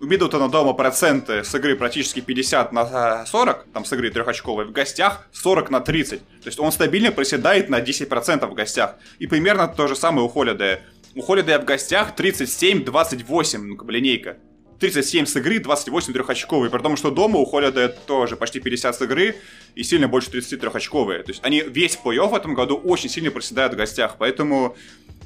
[0.00, 4.72] У Миддлтона дома проценты с игры практически 50 на 40, там с игры трехочковой, в
[4.72, 6.18] гостях 40 на 30.
[6.18, 8.96] То есть он стабильно проседает на 10% в гостях.
[9.20, 10.80] И примерно то же самое у Холидея.
[11.14, 14.38] У Холидея в гостях 37-28, ну линейка.
[14.80, 16.70] 37 с игры, 28 трехочковые.
[16.70, 19.36] При том, что дома у Холидея тоже почти 50 с игры
[19.74, 21.22] и сильно больше 30 трехочковые.
[21.22, 24.16] То есть они весь плей-офф в этом году очень сильно проседают в гостях.
[24.18, 24.76] Поэтому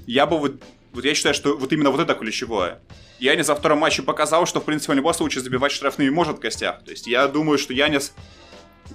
[0.07, 0.61] я бы вот
[0.93, 2.81] вот я считаю, что вот именно вот это ключевое.
[3.19, 6.41] Янис за втором матче показал, что, в принципе, в любом случае забивать штрафные может в
[6.41, 6.85] гостях.
[6.85, 8.13] То есть я думаю, что Янис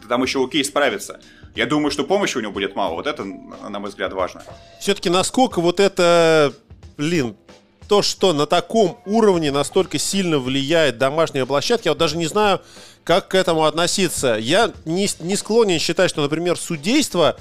[0.08, 1.20] там еще окей справится.
[1.56, 2.96] Я думаю, что помощи у него будет мало.
[2.96, 4.44] Вот это, на мой взгляд, важно.
[4.80, 6.54] Все-таки насколько вот это,
[6.98, 7.36] блин,
[7.90, 12.62] то, что на таком уровне настолько сильно влияет домашняя площадка, я вот даже не знаю,
[13.04, 14.38] как к этому относиться.
[14.40, 17.36] Я не, не склонен считать, что, например, судейство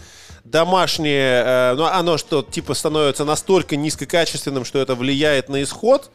[0.44, 6.10] домашнее, э, ну, оно что, типа, становится настолько низкокачественным, что это влияет на исход.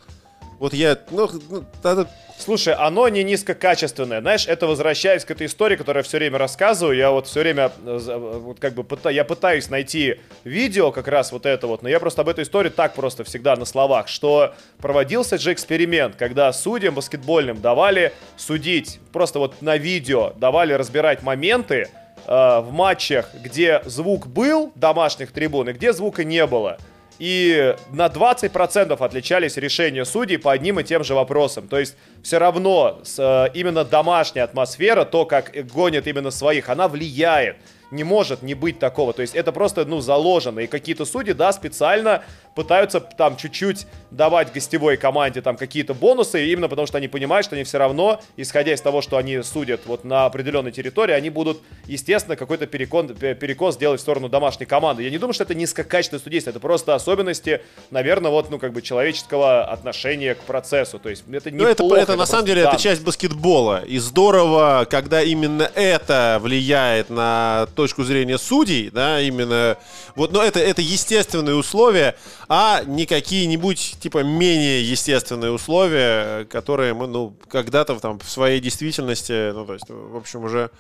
[0.64, 2.08] Вот я, ну, ну это...
[2.38, 4.22] Слушай, оно не низкокачественное.
[4.22, 6.96] Знаешь, это возвращаясь к этой истории, которую я все время рассказываю.
[6.96, 11.34] Я вот все время, э, вот как бы, пыта, я пытаюсь найти видео как раз
[11.34, 14.56] вот это вот, но я просто об этой истории так просто всегда на словах, что
[14.78, 21.90] проводился же эксперимент, когда судьям баскетбольным давали судить, просто вот на видео давали разбирать моменты,
[22.26, 26.78] э, в матчах, где звук был домашних трибун и где звука не было.
[27.20, 31.68] И на 20% отличались решения судей по одним и тем же вопросам.
[31.68, 36.88] То есть все равно с, э, именно домашняя атмосфера, то, как гонят именно своих, она
[36.88, 37.58] влияет
[37.94, 39.14] не может не быть такого.
[39.14, 40.60] То есть это просто, ну, заложено.
[40.60, 42.24] И какие-то судьи, да, специально
[42.56, 47.56] пытаются там чуть-чуть давать гостевой команде там какие-то бонусы, именно потому что они понимают, что
[47.56, 51.62] они все равно, исходя из того, что они судят вот на определенной территории, они будут,
[51.88, 55.04] естественно, какой-то перекон, перекос делать в сторону домашней команды.
[55.04, 58.82] Я не думаю, что это низкокачественное судейство, это просто особенности, наверное, вот, ну, как бы
[58.82, 61.00] человеческого отношения к процессу.
[61.00, 63.84] То есть это не ну, это, это, это на самом деле, это часть баскетбола.
[63.86, 69.78] И здорово, когда именно это влияет на точку зрения судей, да, именно,
[70.16, 72.16] вот, но это, это естественные условия,
[72.48, 79.52] а не какие-нибудь, типа, менее естественные условия, которые мы, ну, когда-то там в своей действительности,
[79.52, 80.72] ну, то есть, в общем, уже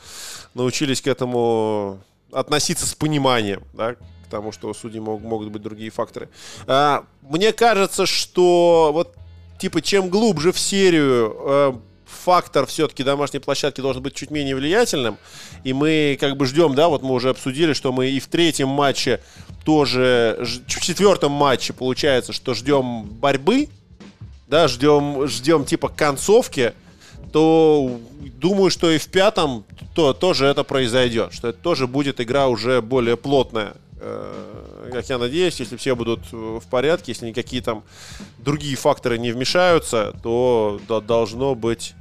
[0.54, 2.00] научились к этому
[2.32, 6.30] относиться с пониманием, да, к тому, что у судей мог, могут быть другие факторы.
[6.68, 9.14] А, мне кажется, что вот,
[9.60, 15.18] типа, чем глубже в серию а, фактор все-таки домашней площадки должен быть чуть менее влиятельным.
[15.64, 18.70] И мы как бы ждем, да, вот мы уже обсудили, что мы и в третьем
[18.70, 19.22] матче
[19.66, 23.70] тоже, в четвертом матче получается, что ждем борьбы,
[24.48, 26.74] да, ждем, ждем типа концовки,
[27.32, 32.48] то думаю, что и в пятом то, тоже это произойдет, что это тоже будет игра
[32.48, 33.74] уже более плотная.
[34.84, 37.84] Э, как я надеюсь, если все будут в порядке, если никакие там
[38.38, 41.94] другие факторы не вмешаются, то должно быть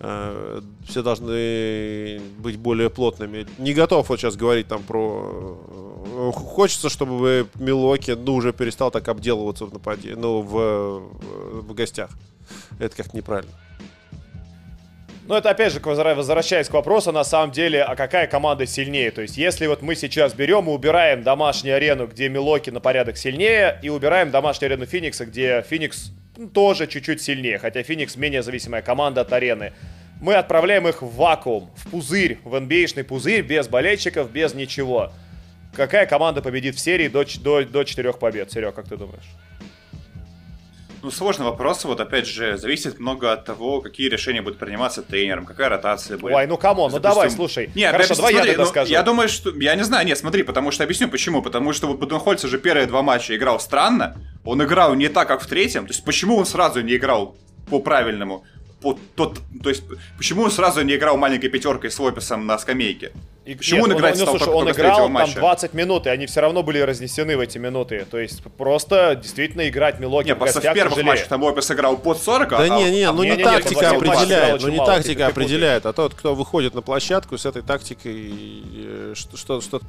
[0.00, 3.46] э, все должны быть более плотными.
[3.58, 5.58] Не готов вот сейчас говорить там про...
[6.06, 11.02] Э, хочется, чтобы Милоки ну, уже перестал так обделываться в нападе, ну, в,
[11.62, 12.10] в гостях.
[12.78, 13.52] Это как-то неправильно.
[15.28, 19.10] Ну, это опять же, возвращаясь к вопросу, на самом деле, а какая команда сильнее?
[19.10, 23.16] То есть, если вот мы сейчас берем и убираем домашнюю арену, где Милоки на порядок
[23.16, 28.42] сильнее, и убираем домашнюю арену Феникса, где Феникс ну, тоже чуть-чуть сильнее, хотя Феникс менее
[28.42, 29.72] зависимая команда от арены.
[30.20, 35.12] Мы отправляем их в вакуум, в пузырь, в nba пузырь, без болельщиков, без ничего.
[35.74, 38.52] Какая команда победит в серии до, до, до 4 побед?
[38.52, 39.24] Серег, как ты думаешь?
[41.06, 41.84] Ну, сложный вопрос.
[41.84, 46.34] Вот, опять же, зависит много от того, какие решения будут приниматься тренером, какая ротация будет.
[46.34, 47.70] Ой, ну come on, ну давай, слушай.
[47.76, 48.90] Нет, Хорошо, давай смотри, я тогда ну, скажу.
[48.90, 49.50] Я думаю, что...
[49.50, 51.42] Я не знаю, нет, смотри, потому что объясню почему.
[51.42, 54.16] Потому что вот Буденхольцер же первые два матча играл странно.
[54.44, 55.86] Он играл не так, как в третьем.
[55.86, 57.36] То есть, почему он сразу не играл
[57.70, 58.44] по-правильному?
[58.86, 59.82] По, тот, то есть,
[60.16, 63.10] почему он сразу не играл маленькой пятеркой с Лопесом на скамейке?
[63.44, 66.10] И, почему нет, он играть он, стал слушай, только, он играл там 20 минут, и
[66.10, 68.06] они все равно были разнесены в эти минуты.
[68.10, 71.04] То есть просто действительно играть Милоки Нет, в просто в первых тяжелее.
[71.04, 74.62] матчах там Лопес играл под 40, Да а, не, не, ну не, не тактика определяет,
[74.62, 78.32] ну не тактика определяет, а тот, кто выходит на площадку с этой тактикой,
[78.74, 79.36] э, что...
[79.36, 79.80] что, что...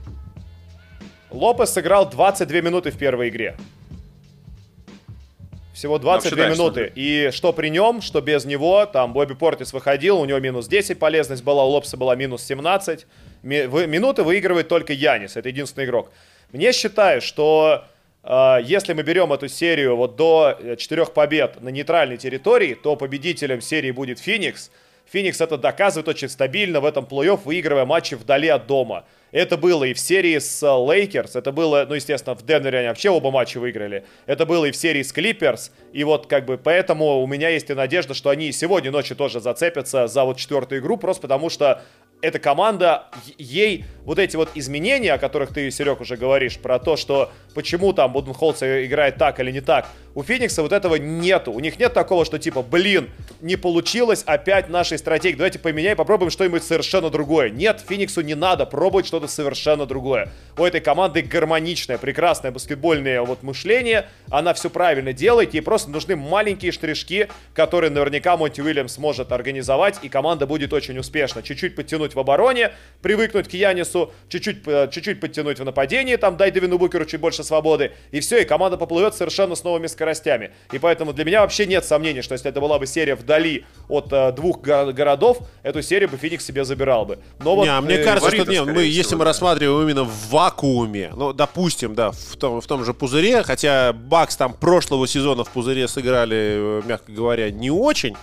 [1.30, 3.58] Лопес сыграл 22 минуты в первой игре.
[5.78, 6.92] Всего 22 ну, минуты.
[6.96, 10.98] И что при нем, что без него, там Бобби Портис выходил, у него минус 10
[10.98, 13.06] полезность была, у Лопса была минус 17.
[13.44, 16.12] Ми- минуты выигрывает только Янис, это единственный игрок.
[16.52, 17.84] Мне считаю, что
[18.24, 23.62] э, если мы берем эту серию вот до 4 побед на нейтральной территории, то победителем
[23.62, 24.72] серии будет Феникс.
[25.12, 29.06] Феникс это доказывает очень стабильно в этом плей-офф, выигрывая матчи вдали от дома.
[29.32, 33.10] Это было и в серии с Лейкерс, это было, ну, естественно, в Денвере они вообще
[33.10, 34.06] оба матча выиграли.
[34.26, 37.70] Это было и в серии с Клиперс, и вот как бы поэтому у меня есть
[37.70, 41.84] и надежда, что они сегодня ночью тоже зацепятся за вот четвертую игру, просто потому что
[42.22, 43.06] эта команда,
[43.38, 47.94] ей вот эти вот изменения, о которых ты, Серег, уже говоришь, про то, что почему
[47.94, 51.52] там Буденхолц играет так или не так, у Феникса вот этого нету.
[51.52, 53.10] У них нет такого, что типа, блин,
[53.40, 57.52] не получилось опять нашей стратегии, давайте поменяем, попробуем что-нибудь совершенно другое.
[57.52, 60.30] Нет, Фениксу не надо пробовать что-то совершенно другое.
[60.58, 66.16] У этой команды гармоничное, прекрасное баскетбольное вот мышление, она все правильно делает, ей просто нужны
[66.16, 71.44] маленькие штришки, которые наверняка Монти Уильямс может организовать, и команда будет очень успешна.
[71.44, 76.52] Чуть-чуть подтянуть в обороне, привыкнуть к Янису, чуть-чуть, э, чуть-чуть подтянуть в нападении, там дай
[76.52, 80.52] Девину Букеру чуть больше свободы, и все, и команда поплывет совершенно с новыми скоростями.
[80.72, 84.12] И поэтому для меня вообще нет сомнений, что если это была бы серия вдали от
[84.12, 87.20] э, двух го- городов, эту серию бы Феникс себе забирал бы.
[87.40, 90.30] Но вот, не, а мне э, кажется, что нет, мы, если мы рассматриваем именно в
[90.30, 95.44] вакууме, ну, допустим, да, в том, в том же пузыре, хотя Бакс там прошлого сезона
[95.44, 98.16] в пузыре сыграли, э, мягко говоря, не очень,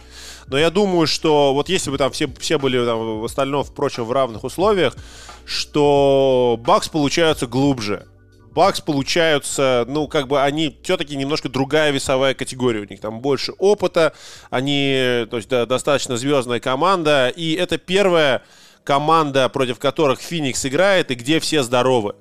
[0.49, 4.05] но я думаю, что вот если бы там все, все были там, в остальном, впрочем,
[4.05, 4.97] в равных условиях,
[5.45, 8.07] что Бакс получаются глубже.
[8.55, 12.81] Бакс получаются, ну, как бы они все-таки немножко другая весовая категория.
[12.81, 14.13] У них там больше опыта,
[14.49, 17.33] они, то есть, да, достаточно звездная команда.
[17.35, 18.43] И это первая
[18.85, 22.15] команда, против которых Феникс играет, и где все здоровы.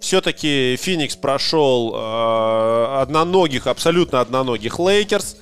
[0.00, 5.36] Все-таки Феникс прошел э, одноногих, абсолютно одноногих Лейкерс.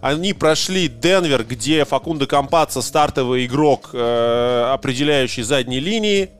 [0.00, 6.30] Они прошли Денвер, где Факунда Компаца стартовый игрок, э, определяющий задней линии.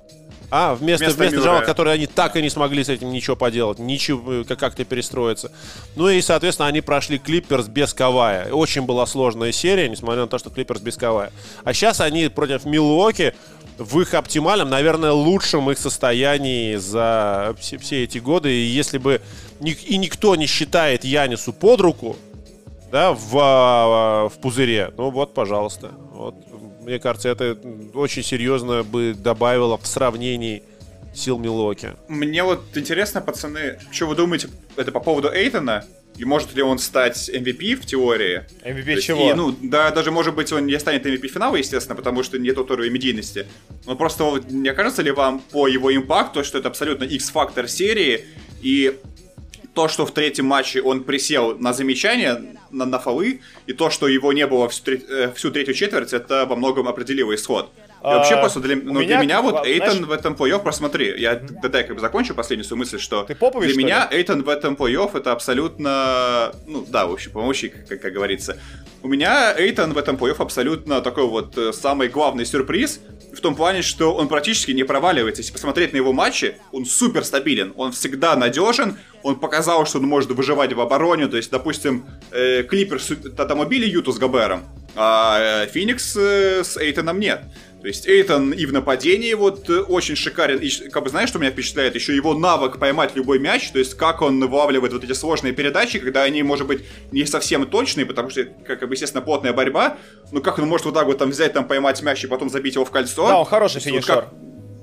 [0.51, 3.79] А, вместо, вместо, вместо Java, которые они так и не смогли с этим ничего поделать,
[3.79, 5.53] ничего, э, как-то перестроиться.
[5.95, 8.51] Ну и, соответственно, они прошли Клиперс без Кавая.
[8.51, 11.33] Очень была сложная серия, несмотря на то, что Клиперс без Кавая.
[11.65, 13.35] А сейчас они против Милуоки
[13.77, 18.51] в их оптимальном, наверное, лучшем их состоянии за все, все эти годы.
[18.51, 19.21] И если бы
[19.61, 22.17] и никто не считает Янису под руку,
[22.91, 25.93] да, в, а, в пузыре, ну вот, пожалуйста.
[26.13, 26.35] Вот
[26.89, 27.59] мне кажется, это
[27.95, 30.63] очень серьезно бы добавило в сравнении
[31.15, 31.91] сил Милоки.
[32.09, 35.85] Мне вот интересно, пацаны, что вы думаете это по поводу Эйтона?
[36.17, 38.45] И может ли он стать MVP в теории?
[38.65, 39.31] MVP есть, чего?
[39.31, 42.51] И, ну, да, даже может быть он не станет MVP финала, естественно, потому что не
[42.53, 43.47] тот уровень медийности.
[43.87, 48.25] Но просто не кажется ли вам по его импакту, что это абсолютно X-фактор серии,
[48.63, 48.99] и
[49.79, 54.09] то, что в третьем матче он присел на замечание, на, на фолы, и то, что
[54.09, 57.71] его не было всю, э, всю третью четверть, это во многом определило исход.
[58.01, 60.07] И вообще, а, просто для, ну, меня, для меня вот Эйтон знаешь...
[60.09, 63.73] в этом плей-офф, просмотри, я дай как бы закончу последнюю свою мысль, что Ты Попович,
[63.75, 64.19] для меня ли?
[64.19, 68.57] Эйтон в этом плей-офф это абсолютно, ну да, в общем, помощник, как, как говорится.
[69.05, 72.99] У меня Эйтон в этом плей-офф абсолютно такой вот э, самый главный сюрприз,
[73.33, 75.43] в том плане, что он практически не проваливается.
[75.43, 80.07] Если посмотреть на его матчи, он супер стабилен, он всегда надежен, он показал, что он
[80.07, 81.29] может выживать в обороне.
[81.29, 84.65] То есть, допустим, э, Клиперс там убили Юту с Габером,
[84.95, 87.43] а э, Феникс э, с Эйтоном нет.
[87.81, 90.59] То есть Эйтон и в нападении вот э, очень шикарен.
[90.59, 91.95] И, как бы знаешь, что меня впечатляет?
[91.95, 96.01] Еще его навык поймать любой мяч, то есть как он вылавливает вот эти сложные передачи,
[96.01, 99.97] когда они, может быть, не совсем точные, потому что, как бы, естественно, плотная борьба,
[100.33, 102.75] но как он может вот так вот там взять, там поймать мяч и потом забить
[102.75, 103.29] его в кольцо?
[103.29, 104.15] Да, он хороший финишер.
[104.15, 104.33] Вот как...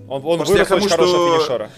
[0.08, 1.72] Он, он вырос очень хорошего финишера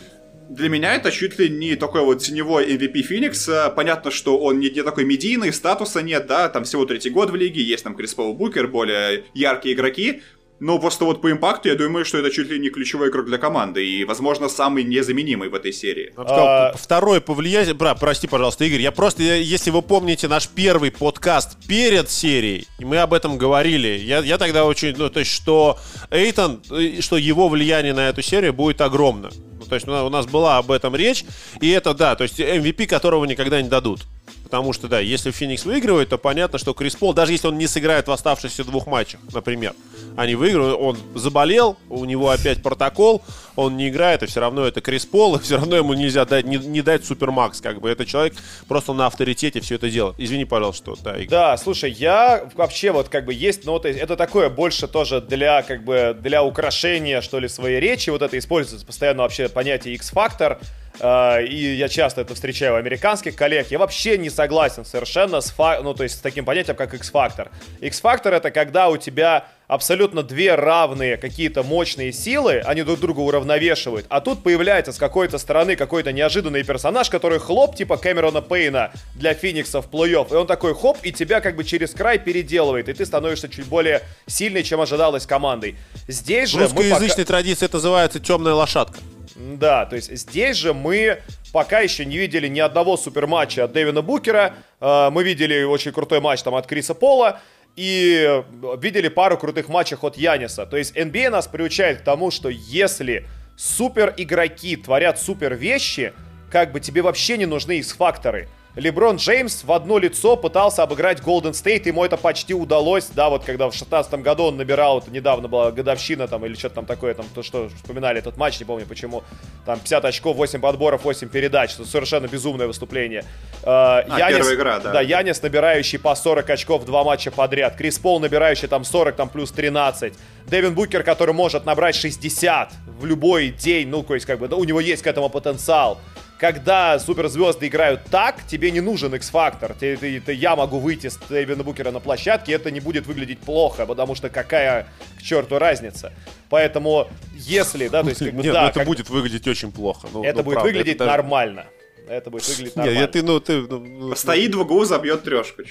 [0.50, 3.50] для меня это чуть ли не такой вот теневой MVP Феникс.
[3.76, 7.36] Понятно, что он не, не такой медийный, статуса нет, да, там всего третий год в
[7.36, 10.22] лиге, есть там Крис Пол Букер, более яркие игроки,
[10.60, 13.38] но просто вот по импакту я думаю, что это чуть ли не ключевой игрок для
[13.38, 16.14] команды и, возможно, самый незаменимый в этой серии.
[16.18, 16.74] А...
[16.76, 17.76] Второй по влиянию...
[17.76, 22.86] Бра, прости, пожалуйста, Игорь, я просто, если вы помните наш первый подкаст перед серией, и
[22.86, 24.96] мы об этом говорили, я, я тогда очень...
[24.98, 25.78] Ну, то есть, что
[26.10, 29.30] Эйтон, э, что его влияние на эту серию будет огромно.
[29.60, 31.26] Ну, то есть, у нас была об этом речь,
[31.62, 34.02] и это, да, то есть MVP, которого никогда не дадут.
[34.48, 37.68] Потому что, да, если Феникс выигрывает, то понятно, что Крис Пол, даже если он не
[37.68, 39.74] сыграет в оставшихся двух матчах, например,
[40.16, 43.22] они выигрывают, он заболел, у него опять протокол,
[43.58, 46.46] он не играет, и все равно это Крис Пол, и все равно ему нельзя дать,
[46.46, 47.90] не, не дать супермакс, как бы.
[47.90, 48.36] Это человек
[48.70, 50.16] просто на авторитете все это делает.
[50.18, 51.28] Извини, пожалуйста, что, да, Игорь.
[51.28, 55.20] Да, слушай, я вообще вот как бы есть, ну, то есть это такое больше тоже
[55.20, 59.96] для, как бы, для украшения, что ли, своей речи, вот это используется постоянно вообще понятие
[59.96, 60.60] X-фактор,
[61.00, 65.94] и я часто это встречаю у американских коллег, я вообще не согласен совершенно с, ну,
[65.94, 67.52] то есть с таким понятием, как X-фактор.
[67.82, 74.06] X-фактор это когда у тебя абсолютно две равные какие-то мощные силы, они друг друга уравновешивают,
[74.10, 79.34] а тут появляется с какой-то стороны какой-то неожиданный персонаж, который хлоп, типа Кэмерона Пейна для
[79.34, 82.94] Феникса в плей-офф, и он такой хоп, и тебя как бы через край переделывает, и
[82.94, 85.76] ты становишься чуть более сильной, чем ожидалось командой.
[86.08, 86.60] Здесь же...
[86.60, 87.26] В русскоязычной пока...
[87.26, 89.00] традиции это называется темная лошадка.
[89.38, 91.22] Да, то есть здесь же мы
[91.54, 94.56] пока еще не видели ни одного суперматча от Дэвина Букера.
[94.82, 97.40] Э, мы видели очень крутой матч там от Криса Пола
[97.76, 98.44] и
[98.80, 100.66] видели пару крутых матчей от Яниса.
[100.66, 106.14] То есть NBA нас приучает к тому, что если супер игроки творят супер вещи,
[106.52, 108.50] как бы тебе вообще не нужны X-факторы.
[108.78, 113.44] Леброн Джеймс в одно лицо пытался обыграть Голден Стейт, ему это почти удалось, да, вот
[113.44, 117.16] когда в 16 году он набирал, это недавно была годовщина там, или что-то там такое,
[117.16, 119.24] там, то, что вспоминали этот матч, не помню почему,
[119.66, 123.26] там 50 очков, 8 подборов, 8 передач, это совершенно безумное выступление.
[123.64, 124.92] А, а Янис, первая игра, да.
[124.94, 129.30] Да, Янис, набирающий по 40 очков два матча подряд, Крис Пол, набирающий там 40, там
[129.30, 130.14] плюс 13,
[130.46, 134.56] Дэвин Букер, который может набрать 60 в любой день, ну, то есть, как бы, да,
[134.56, 135.98] у него есть к этому потенциал
[136.38, 139.76] когда суперзвезды играют так, тебе не нужен X-фактор.
[139.82, 144.30] Я могу выйти с Дэвина Букера на площадке, это не будет выглядеть плохо, потому что
[144.30, 146.14] какая к черту разница.
[146.50, 148.88] Поэтому, если, да, то есть, как бы, Нет, да, ну, это как...
[148.88, 150.08] будет выглядеть очень плохо.
[150.14, 151.18] Ну, это ну, будет правда, выглядеть это даже...
[151.18, 151.66] нормально.
[152.08, 153.00] Это будет выглядеть нормально.
[153.00, 155.62] Нет, ты, ну, ты, ну, ну, Стоит в углу, забьет трешку.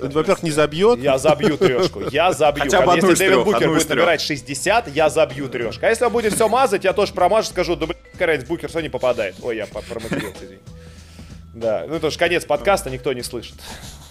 [0.00, 0.98] Ну, во-первых, не забьет.
[0.98, 2.00] Я забью трешку.
[2.10, 2.64] Я забью.
[2.64, 5.86] Хотя бы одну Если Дэвид Букер будет набирать 60, я забью трешку.
[5.86, 7.86] А если он будет все мазать, я тоже промажу, скажу, да,
[8.18, 9.36] блядь, Букер все не попадает.
[9.42, 10.58] Ой, я извини.
[11.54, 13.54] Да, ну это же конец подкаста, никто не слышит.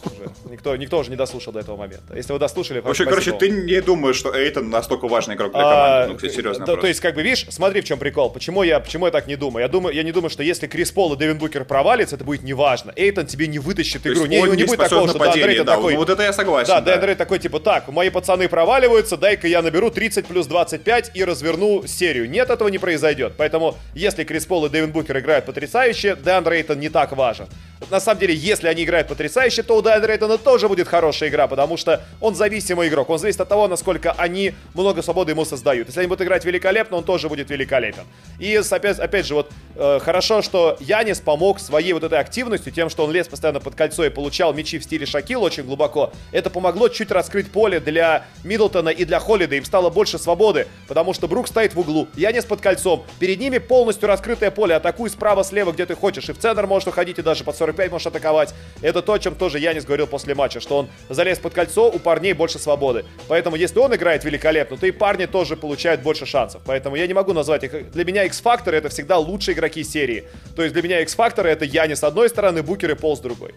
[0.06, 0.32] Уже.
[0.50, 2.16] Никто, никто уже не дослушал до этого момента.
[2.16, 2.80] Если вы дослушали...
[2.80, 6.04] Вообще, короче, ты не думаешь, что Эйтон настолько важный игрок для команды?
[6.04, 6.66] А, ну, кстати, серьезно.
[6.66, 8.30] Да, то есть, как бы, видишь, смотри, в чем прикол.
[8.30, 9.64] Почему я, почему я так не думаю?
[9.64, 9.96] Я, думаю?
[9.96, 12.94] я не думаю, что если Крис Пол и Дэвин Букер провалится, это будет неважно.
[12.96, 14.26] Эйтон тебе не вытащит игру.
[14.26, 15.96] Не, не, не будет такого, что Дэн да, такой...
[15.96, 16.68] Вот это я согласен.
[16.68, 16.98] Да, да.
[16.98, 21.84] Дэн такой, типа, так, мои пацаны проваливаются, дай-ка я наберу 30 плюс 25 и разверну
[21.88, 22.30] серию.
[22.30, 23.34] Нет, этого не произойдет.
[23.38, 27.48] Поэтому, если Крис Пол и Дэвин Букер играют потрясающе, Дэн Рейтон не так важен.
[27.90, 31.48] На самом деле, если они играют потрясающе, то у Дэн Рейтона тоже будет хорошая игра,
[31.48, 33.10] потому что он зависимый игрок.
[33.10, 35.88] Он зависит от того, насколько они много свободы ему создают.
[35.88, 38.04] Если они будут играть великолепно, он тоже будет великолепен.
[38.40, 42.90] И опять, опять же, вот э, хорошо, что Янис помог своей вот этой активностью, тем,
[42.90, 46.12] что он лез постоянно под кольцо и получал мячи в стиле Шакил очень глубоко.
[46.32, 49.56] Это помогло чуть раскрыть поле для Миддлтона и для Холлида.
[49.56, 53.06] Им стало больше свободы, потому что Брук стоит в углу, Янис под кольцом.
[53.20, 54.76] Перед ними полностью раскрытое поле.
[54.76, 56.30] Атакуй справа-слева, где ты хочешь.
[56.30, 58.54] И в центр можешь уходить, и даже под 45 можешь атаковать.
[58.82, 62.34] Это то, чем тоже Янис говорил после матча, что он залез под кольцо, у парней
[62.34, 63.06] больше свободы.
[63.28, 66.62] Поэтому если он играет великолепно, то и парни тоже получают больше шансов.
[66.66, 67.92] Поэтому я не могу назвать их...
[67.92, 70.26] Для меня X-факторы это всегда лучшие игроки серии.
[70.56, 73.54] То есть для меня X-факторы это Яни с одной стороны, Букер и Пол с другой.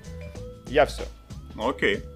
[0.68, 1.02] Я все.
[1.58, 1.96] Окей.
[1.96, 2.15] Okay.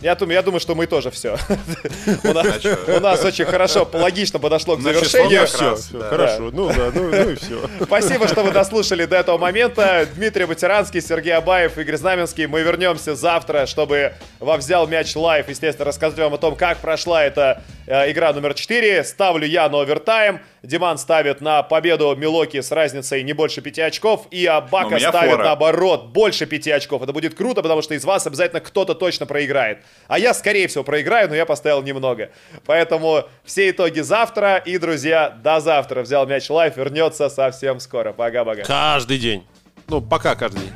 [0.00, 1.36] Я думаю, я думаю, что мы тоже все.
[2.24, 5.46] У нас очень хорошо, логично подошло к завершению.
[5.46, 6.50] Все, хорошо.
[6.52, 7.60] Ну да, ну, ну и все.
[7.84, 10.08] Спасибо, что вы дослушали до этого момента.
[10.14, 12.46] Дмитрий Батиранский, Сергей Абаев, Игорь Знаменский.
[12.46, 17.22] Мы вернемся завтра, чтобы во взял мяч live, естественно, рассказать вам о том, как прошла
[17.22, 19.02] эта Э, игра номер 4.
[19.04, 20.40] Ставлю я на овертайм.
[20.62, 24.26] Диман ставит на победу Милоки с разницей не больше 5 очков.
[24.30, 25.44] И Абака ставит фора.
[25.44, 27.02] наоборот больше 5 очков.
[27.02, 29.78] Это будет круто, потому что из вас обязательно кто-то точно проиграет.
[30.06, 32.30] А я, скорее всего, проиграю, но я поставил немного.
[32.64, 34.58] Поэтому все итоги завтра.
[34.58, 36.02] И, друзья, до завтра.
[36.02, 38.12] Взял мяч лайф, вернется совсем скоро.
[38.12, 38.62] Пока-пока.
[38.62, 39.44] Каждый день.
[39.88, 40.74] Ну, пока каждый день.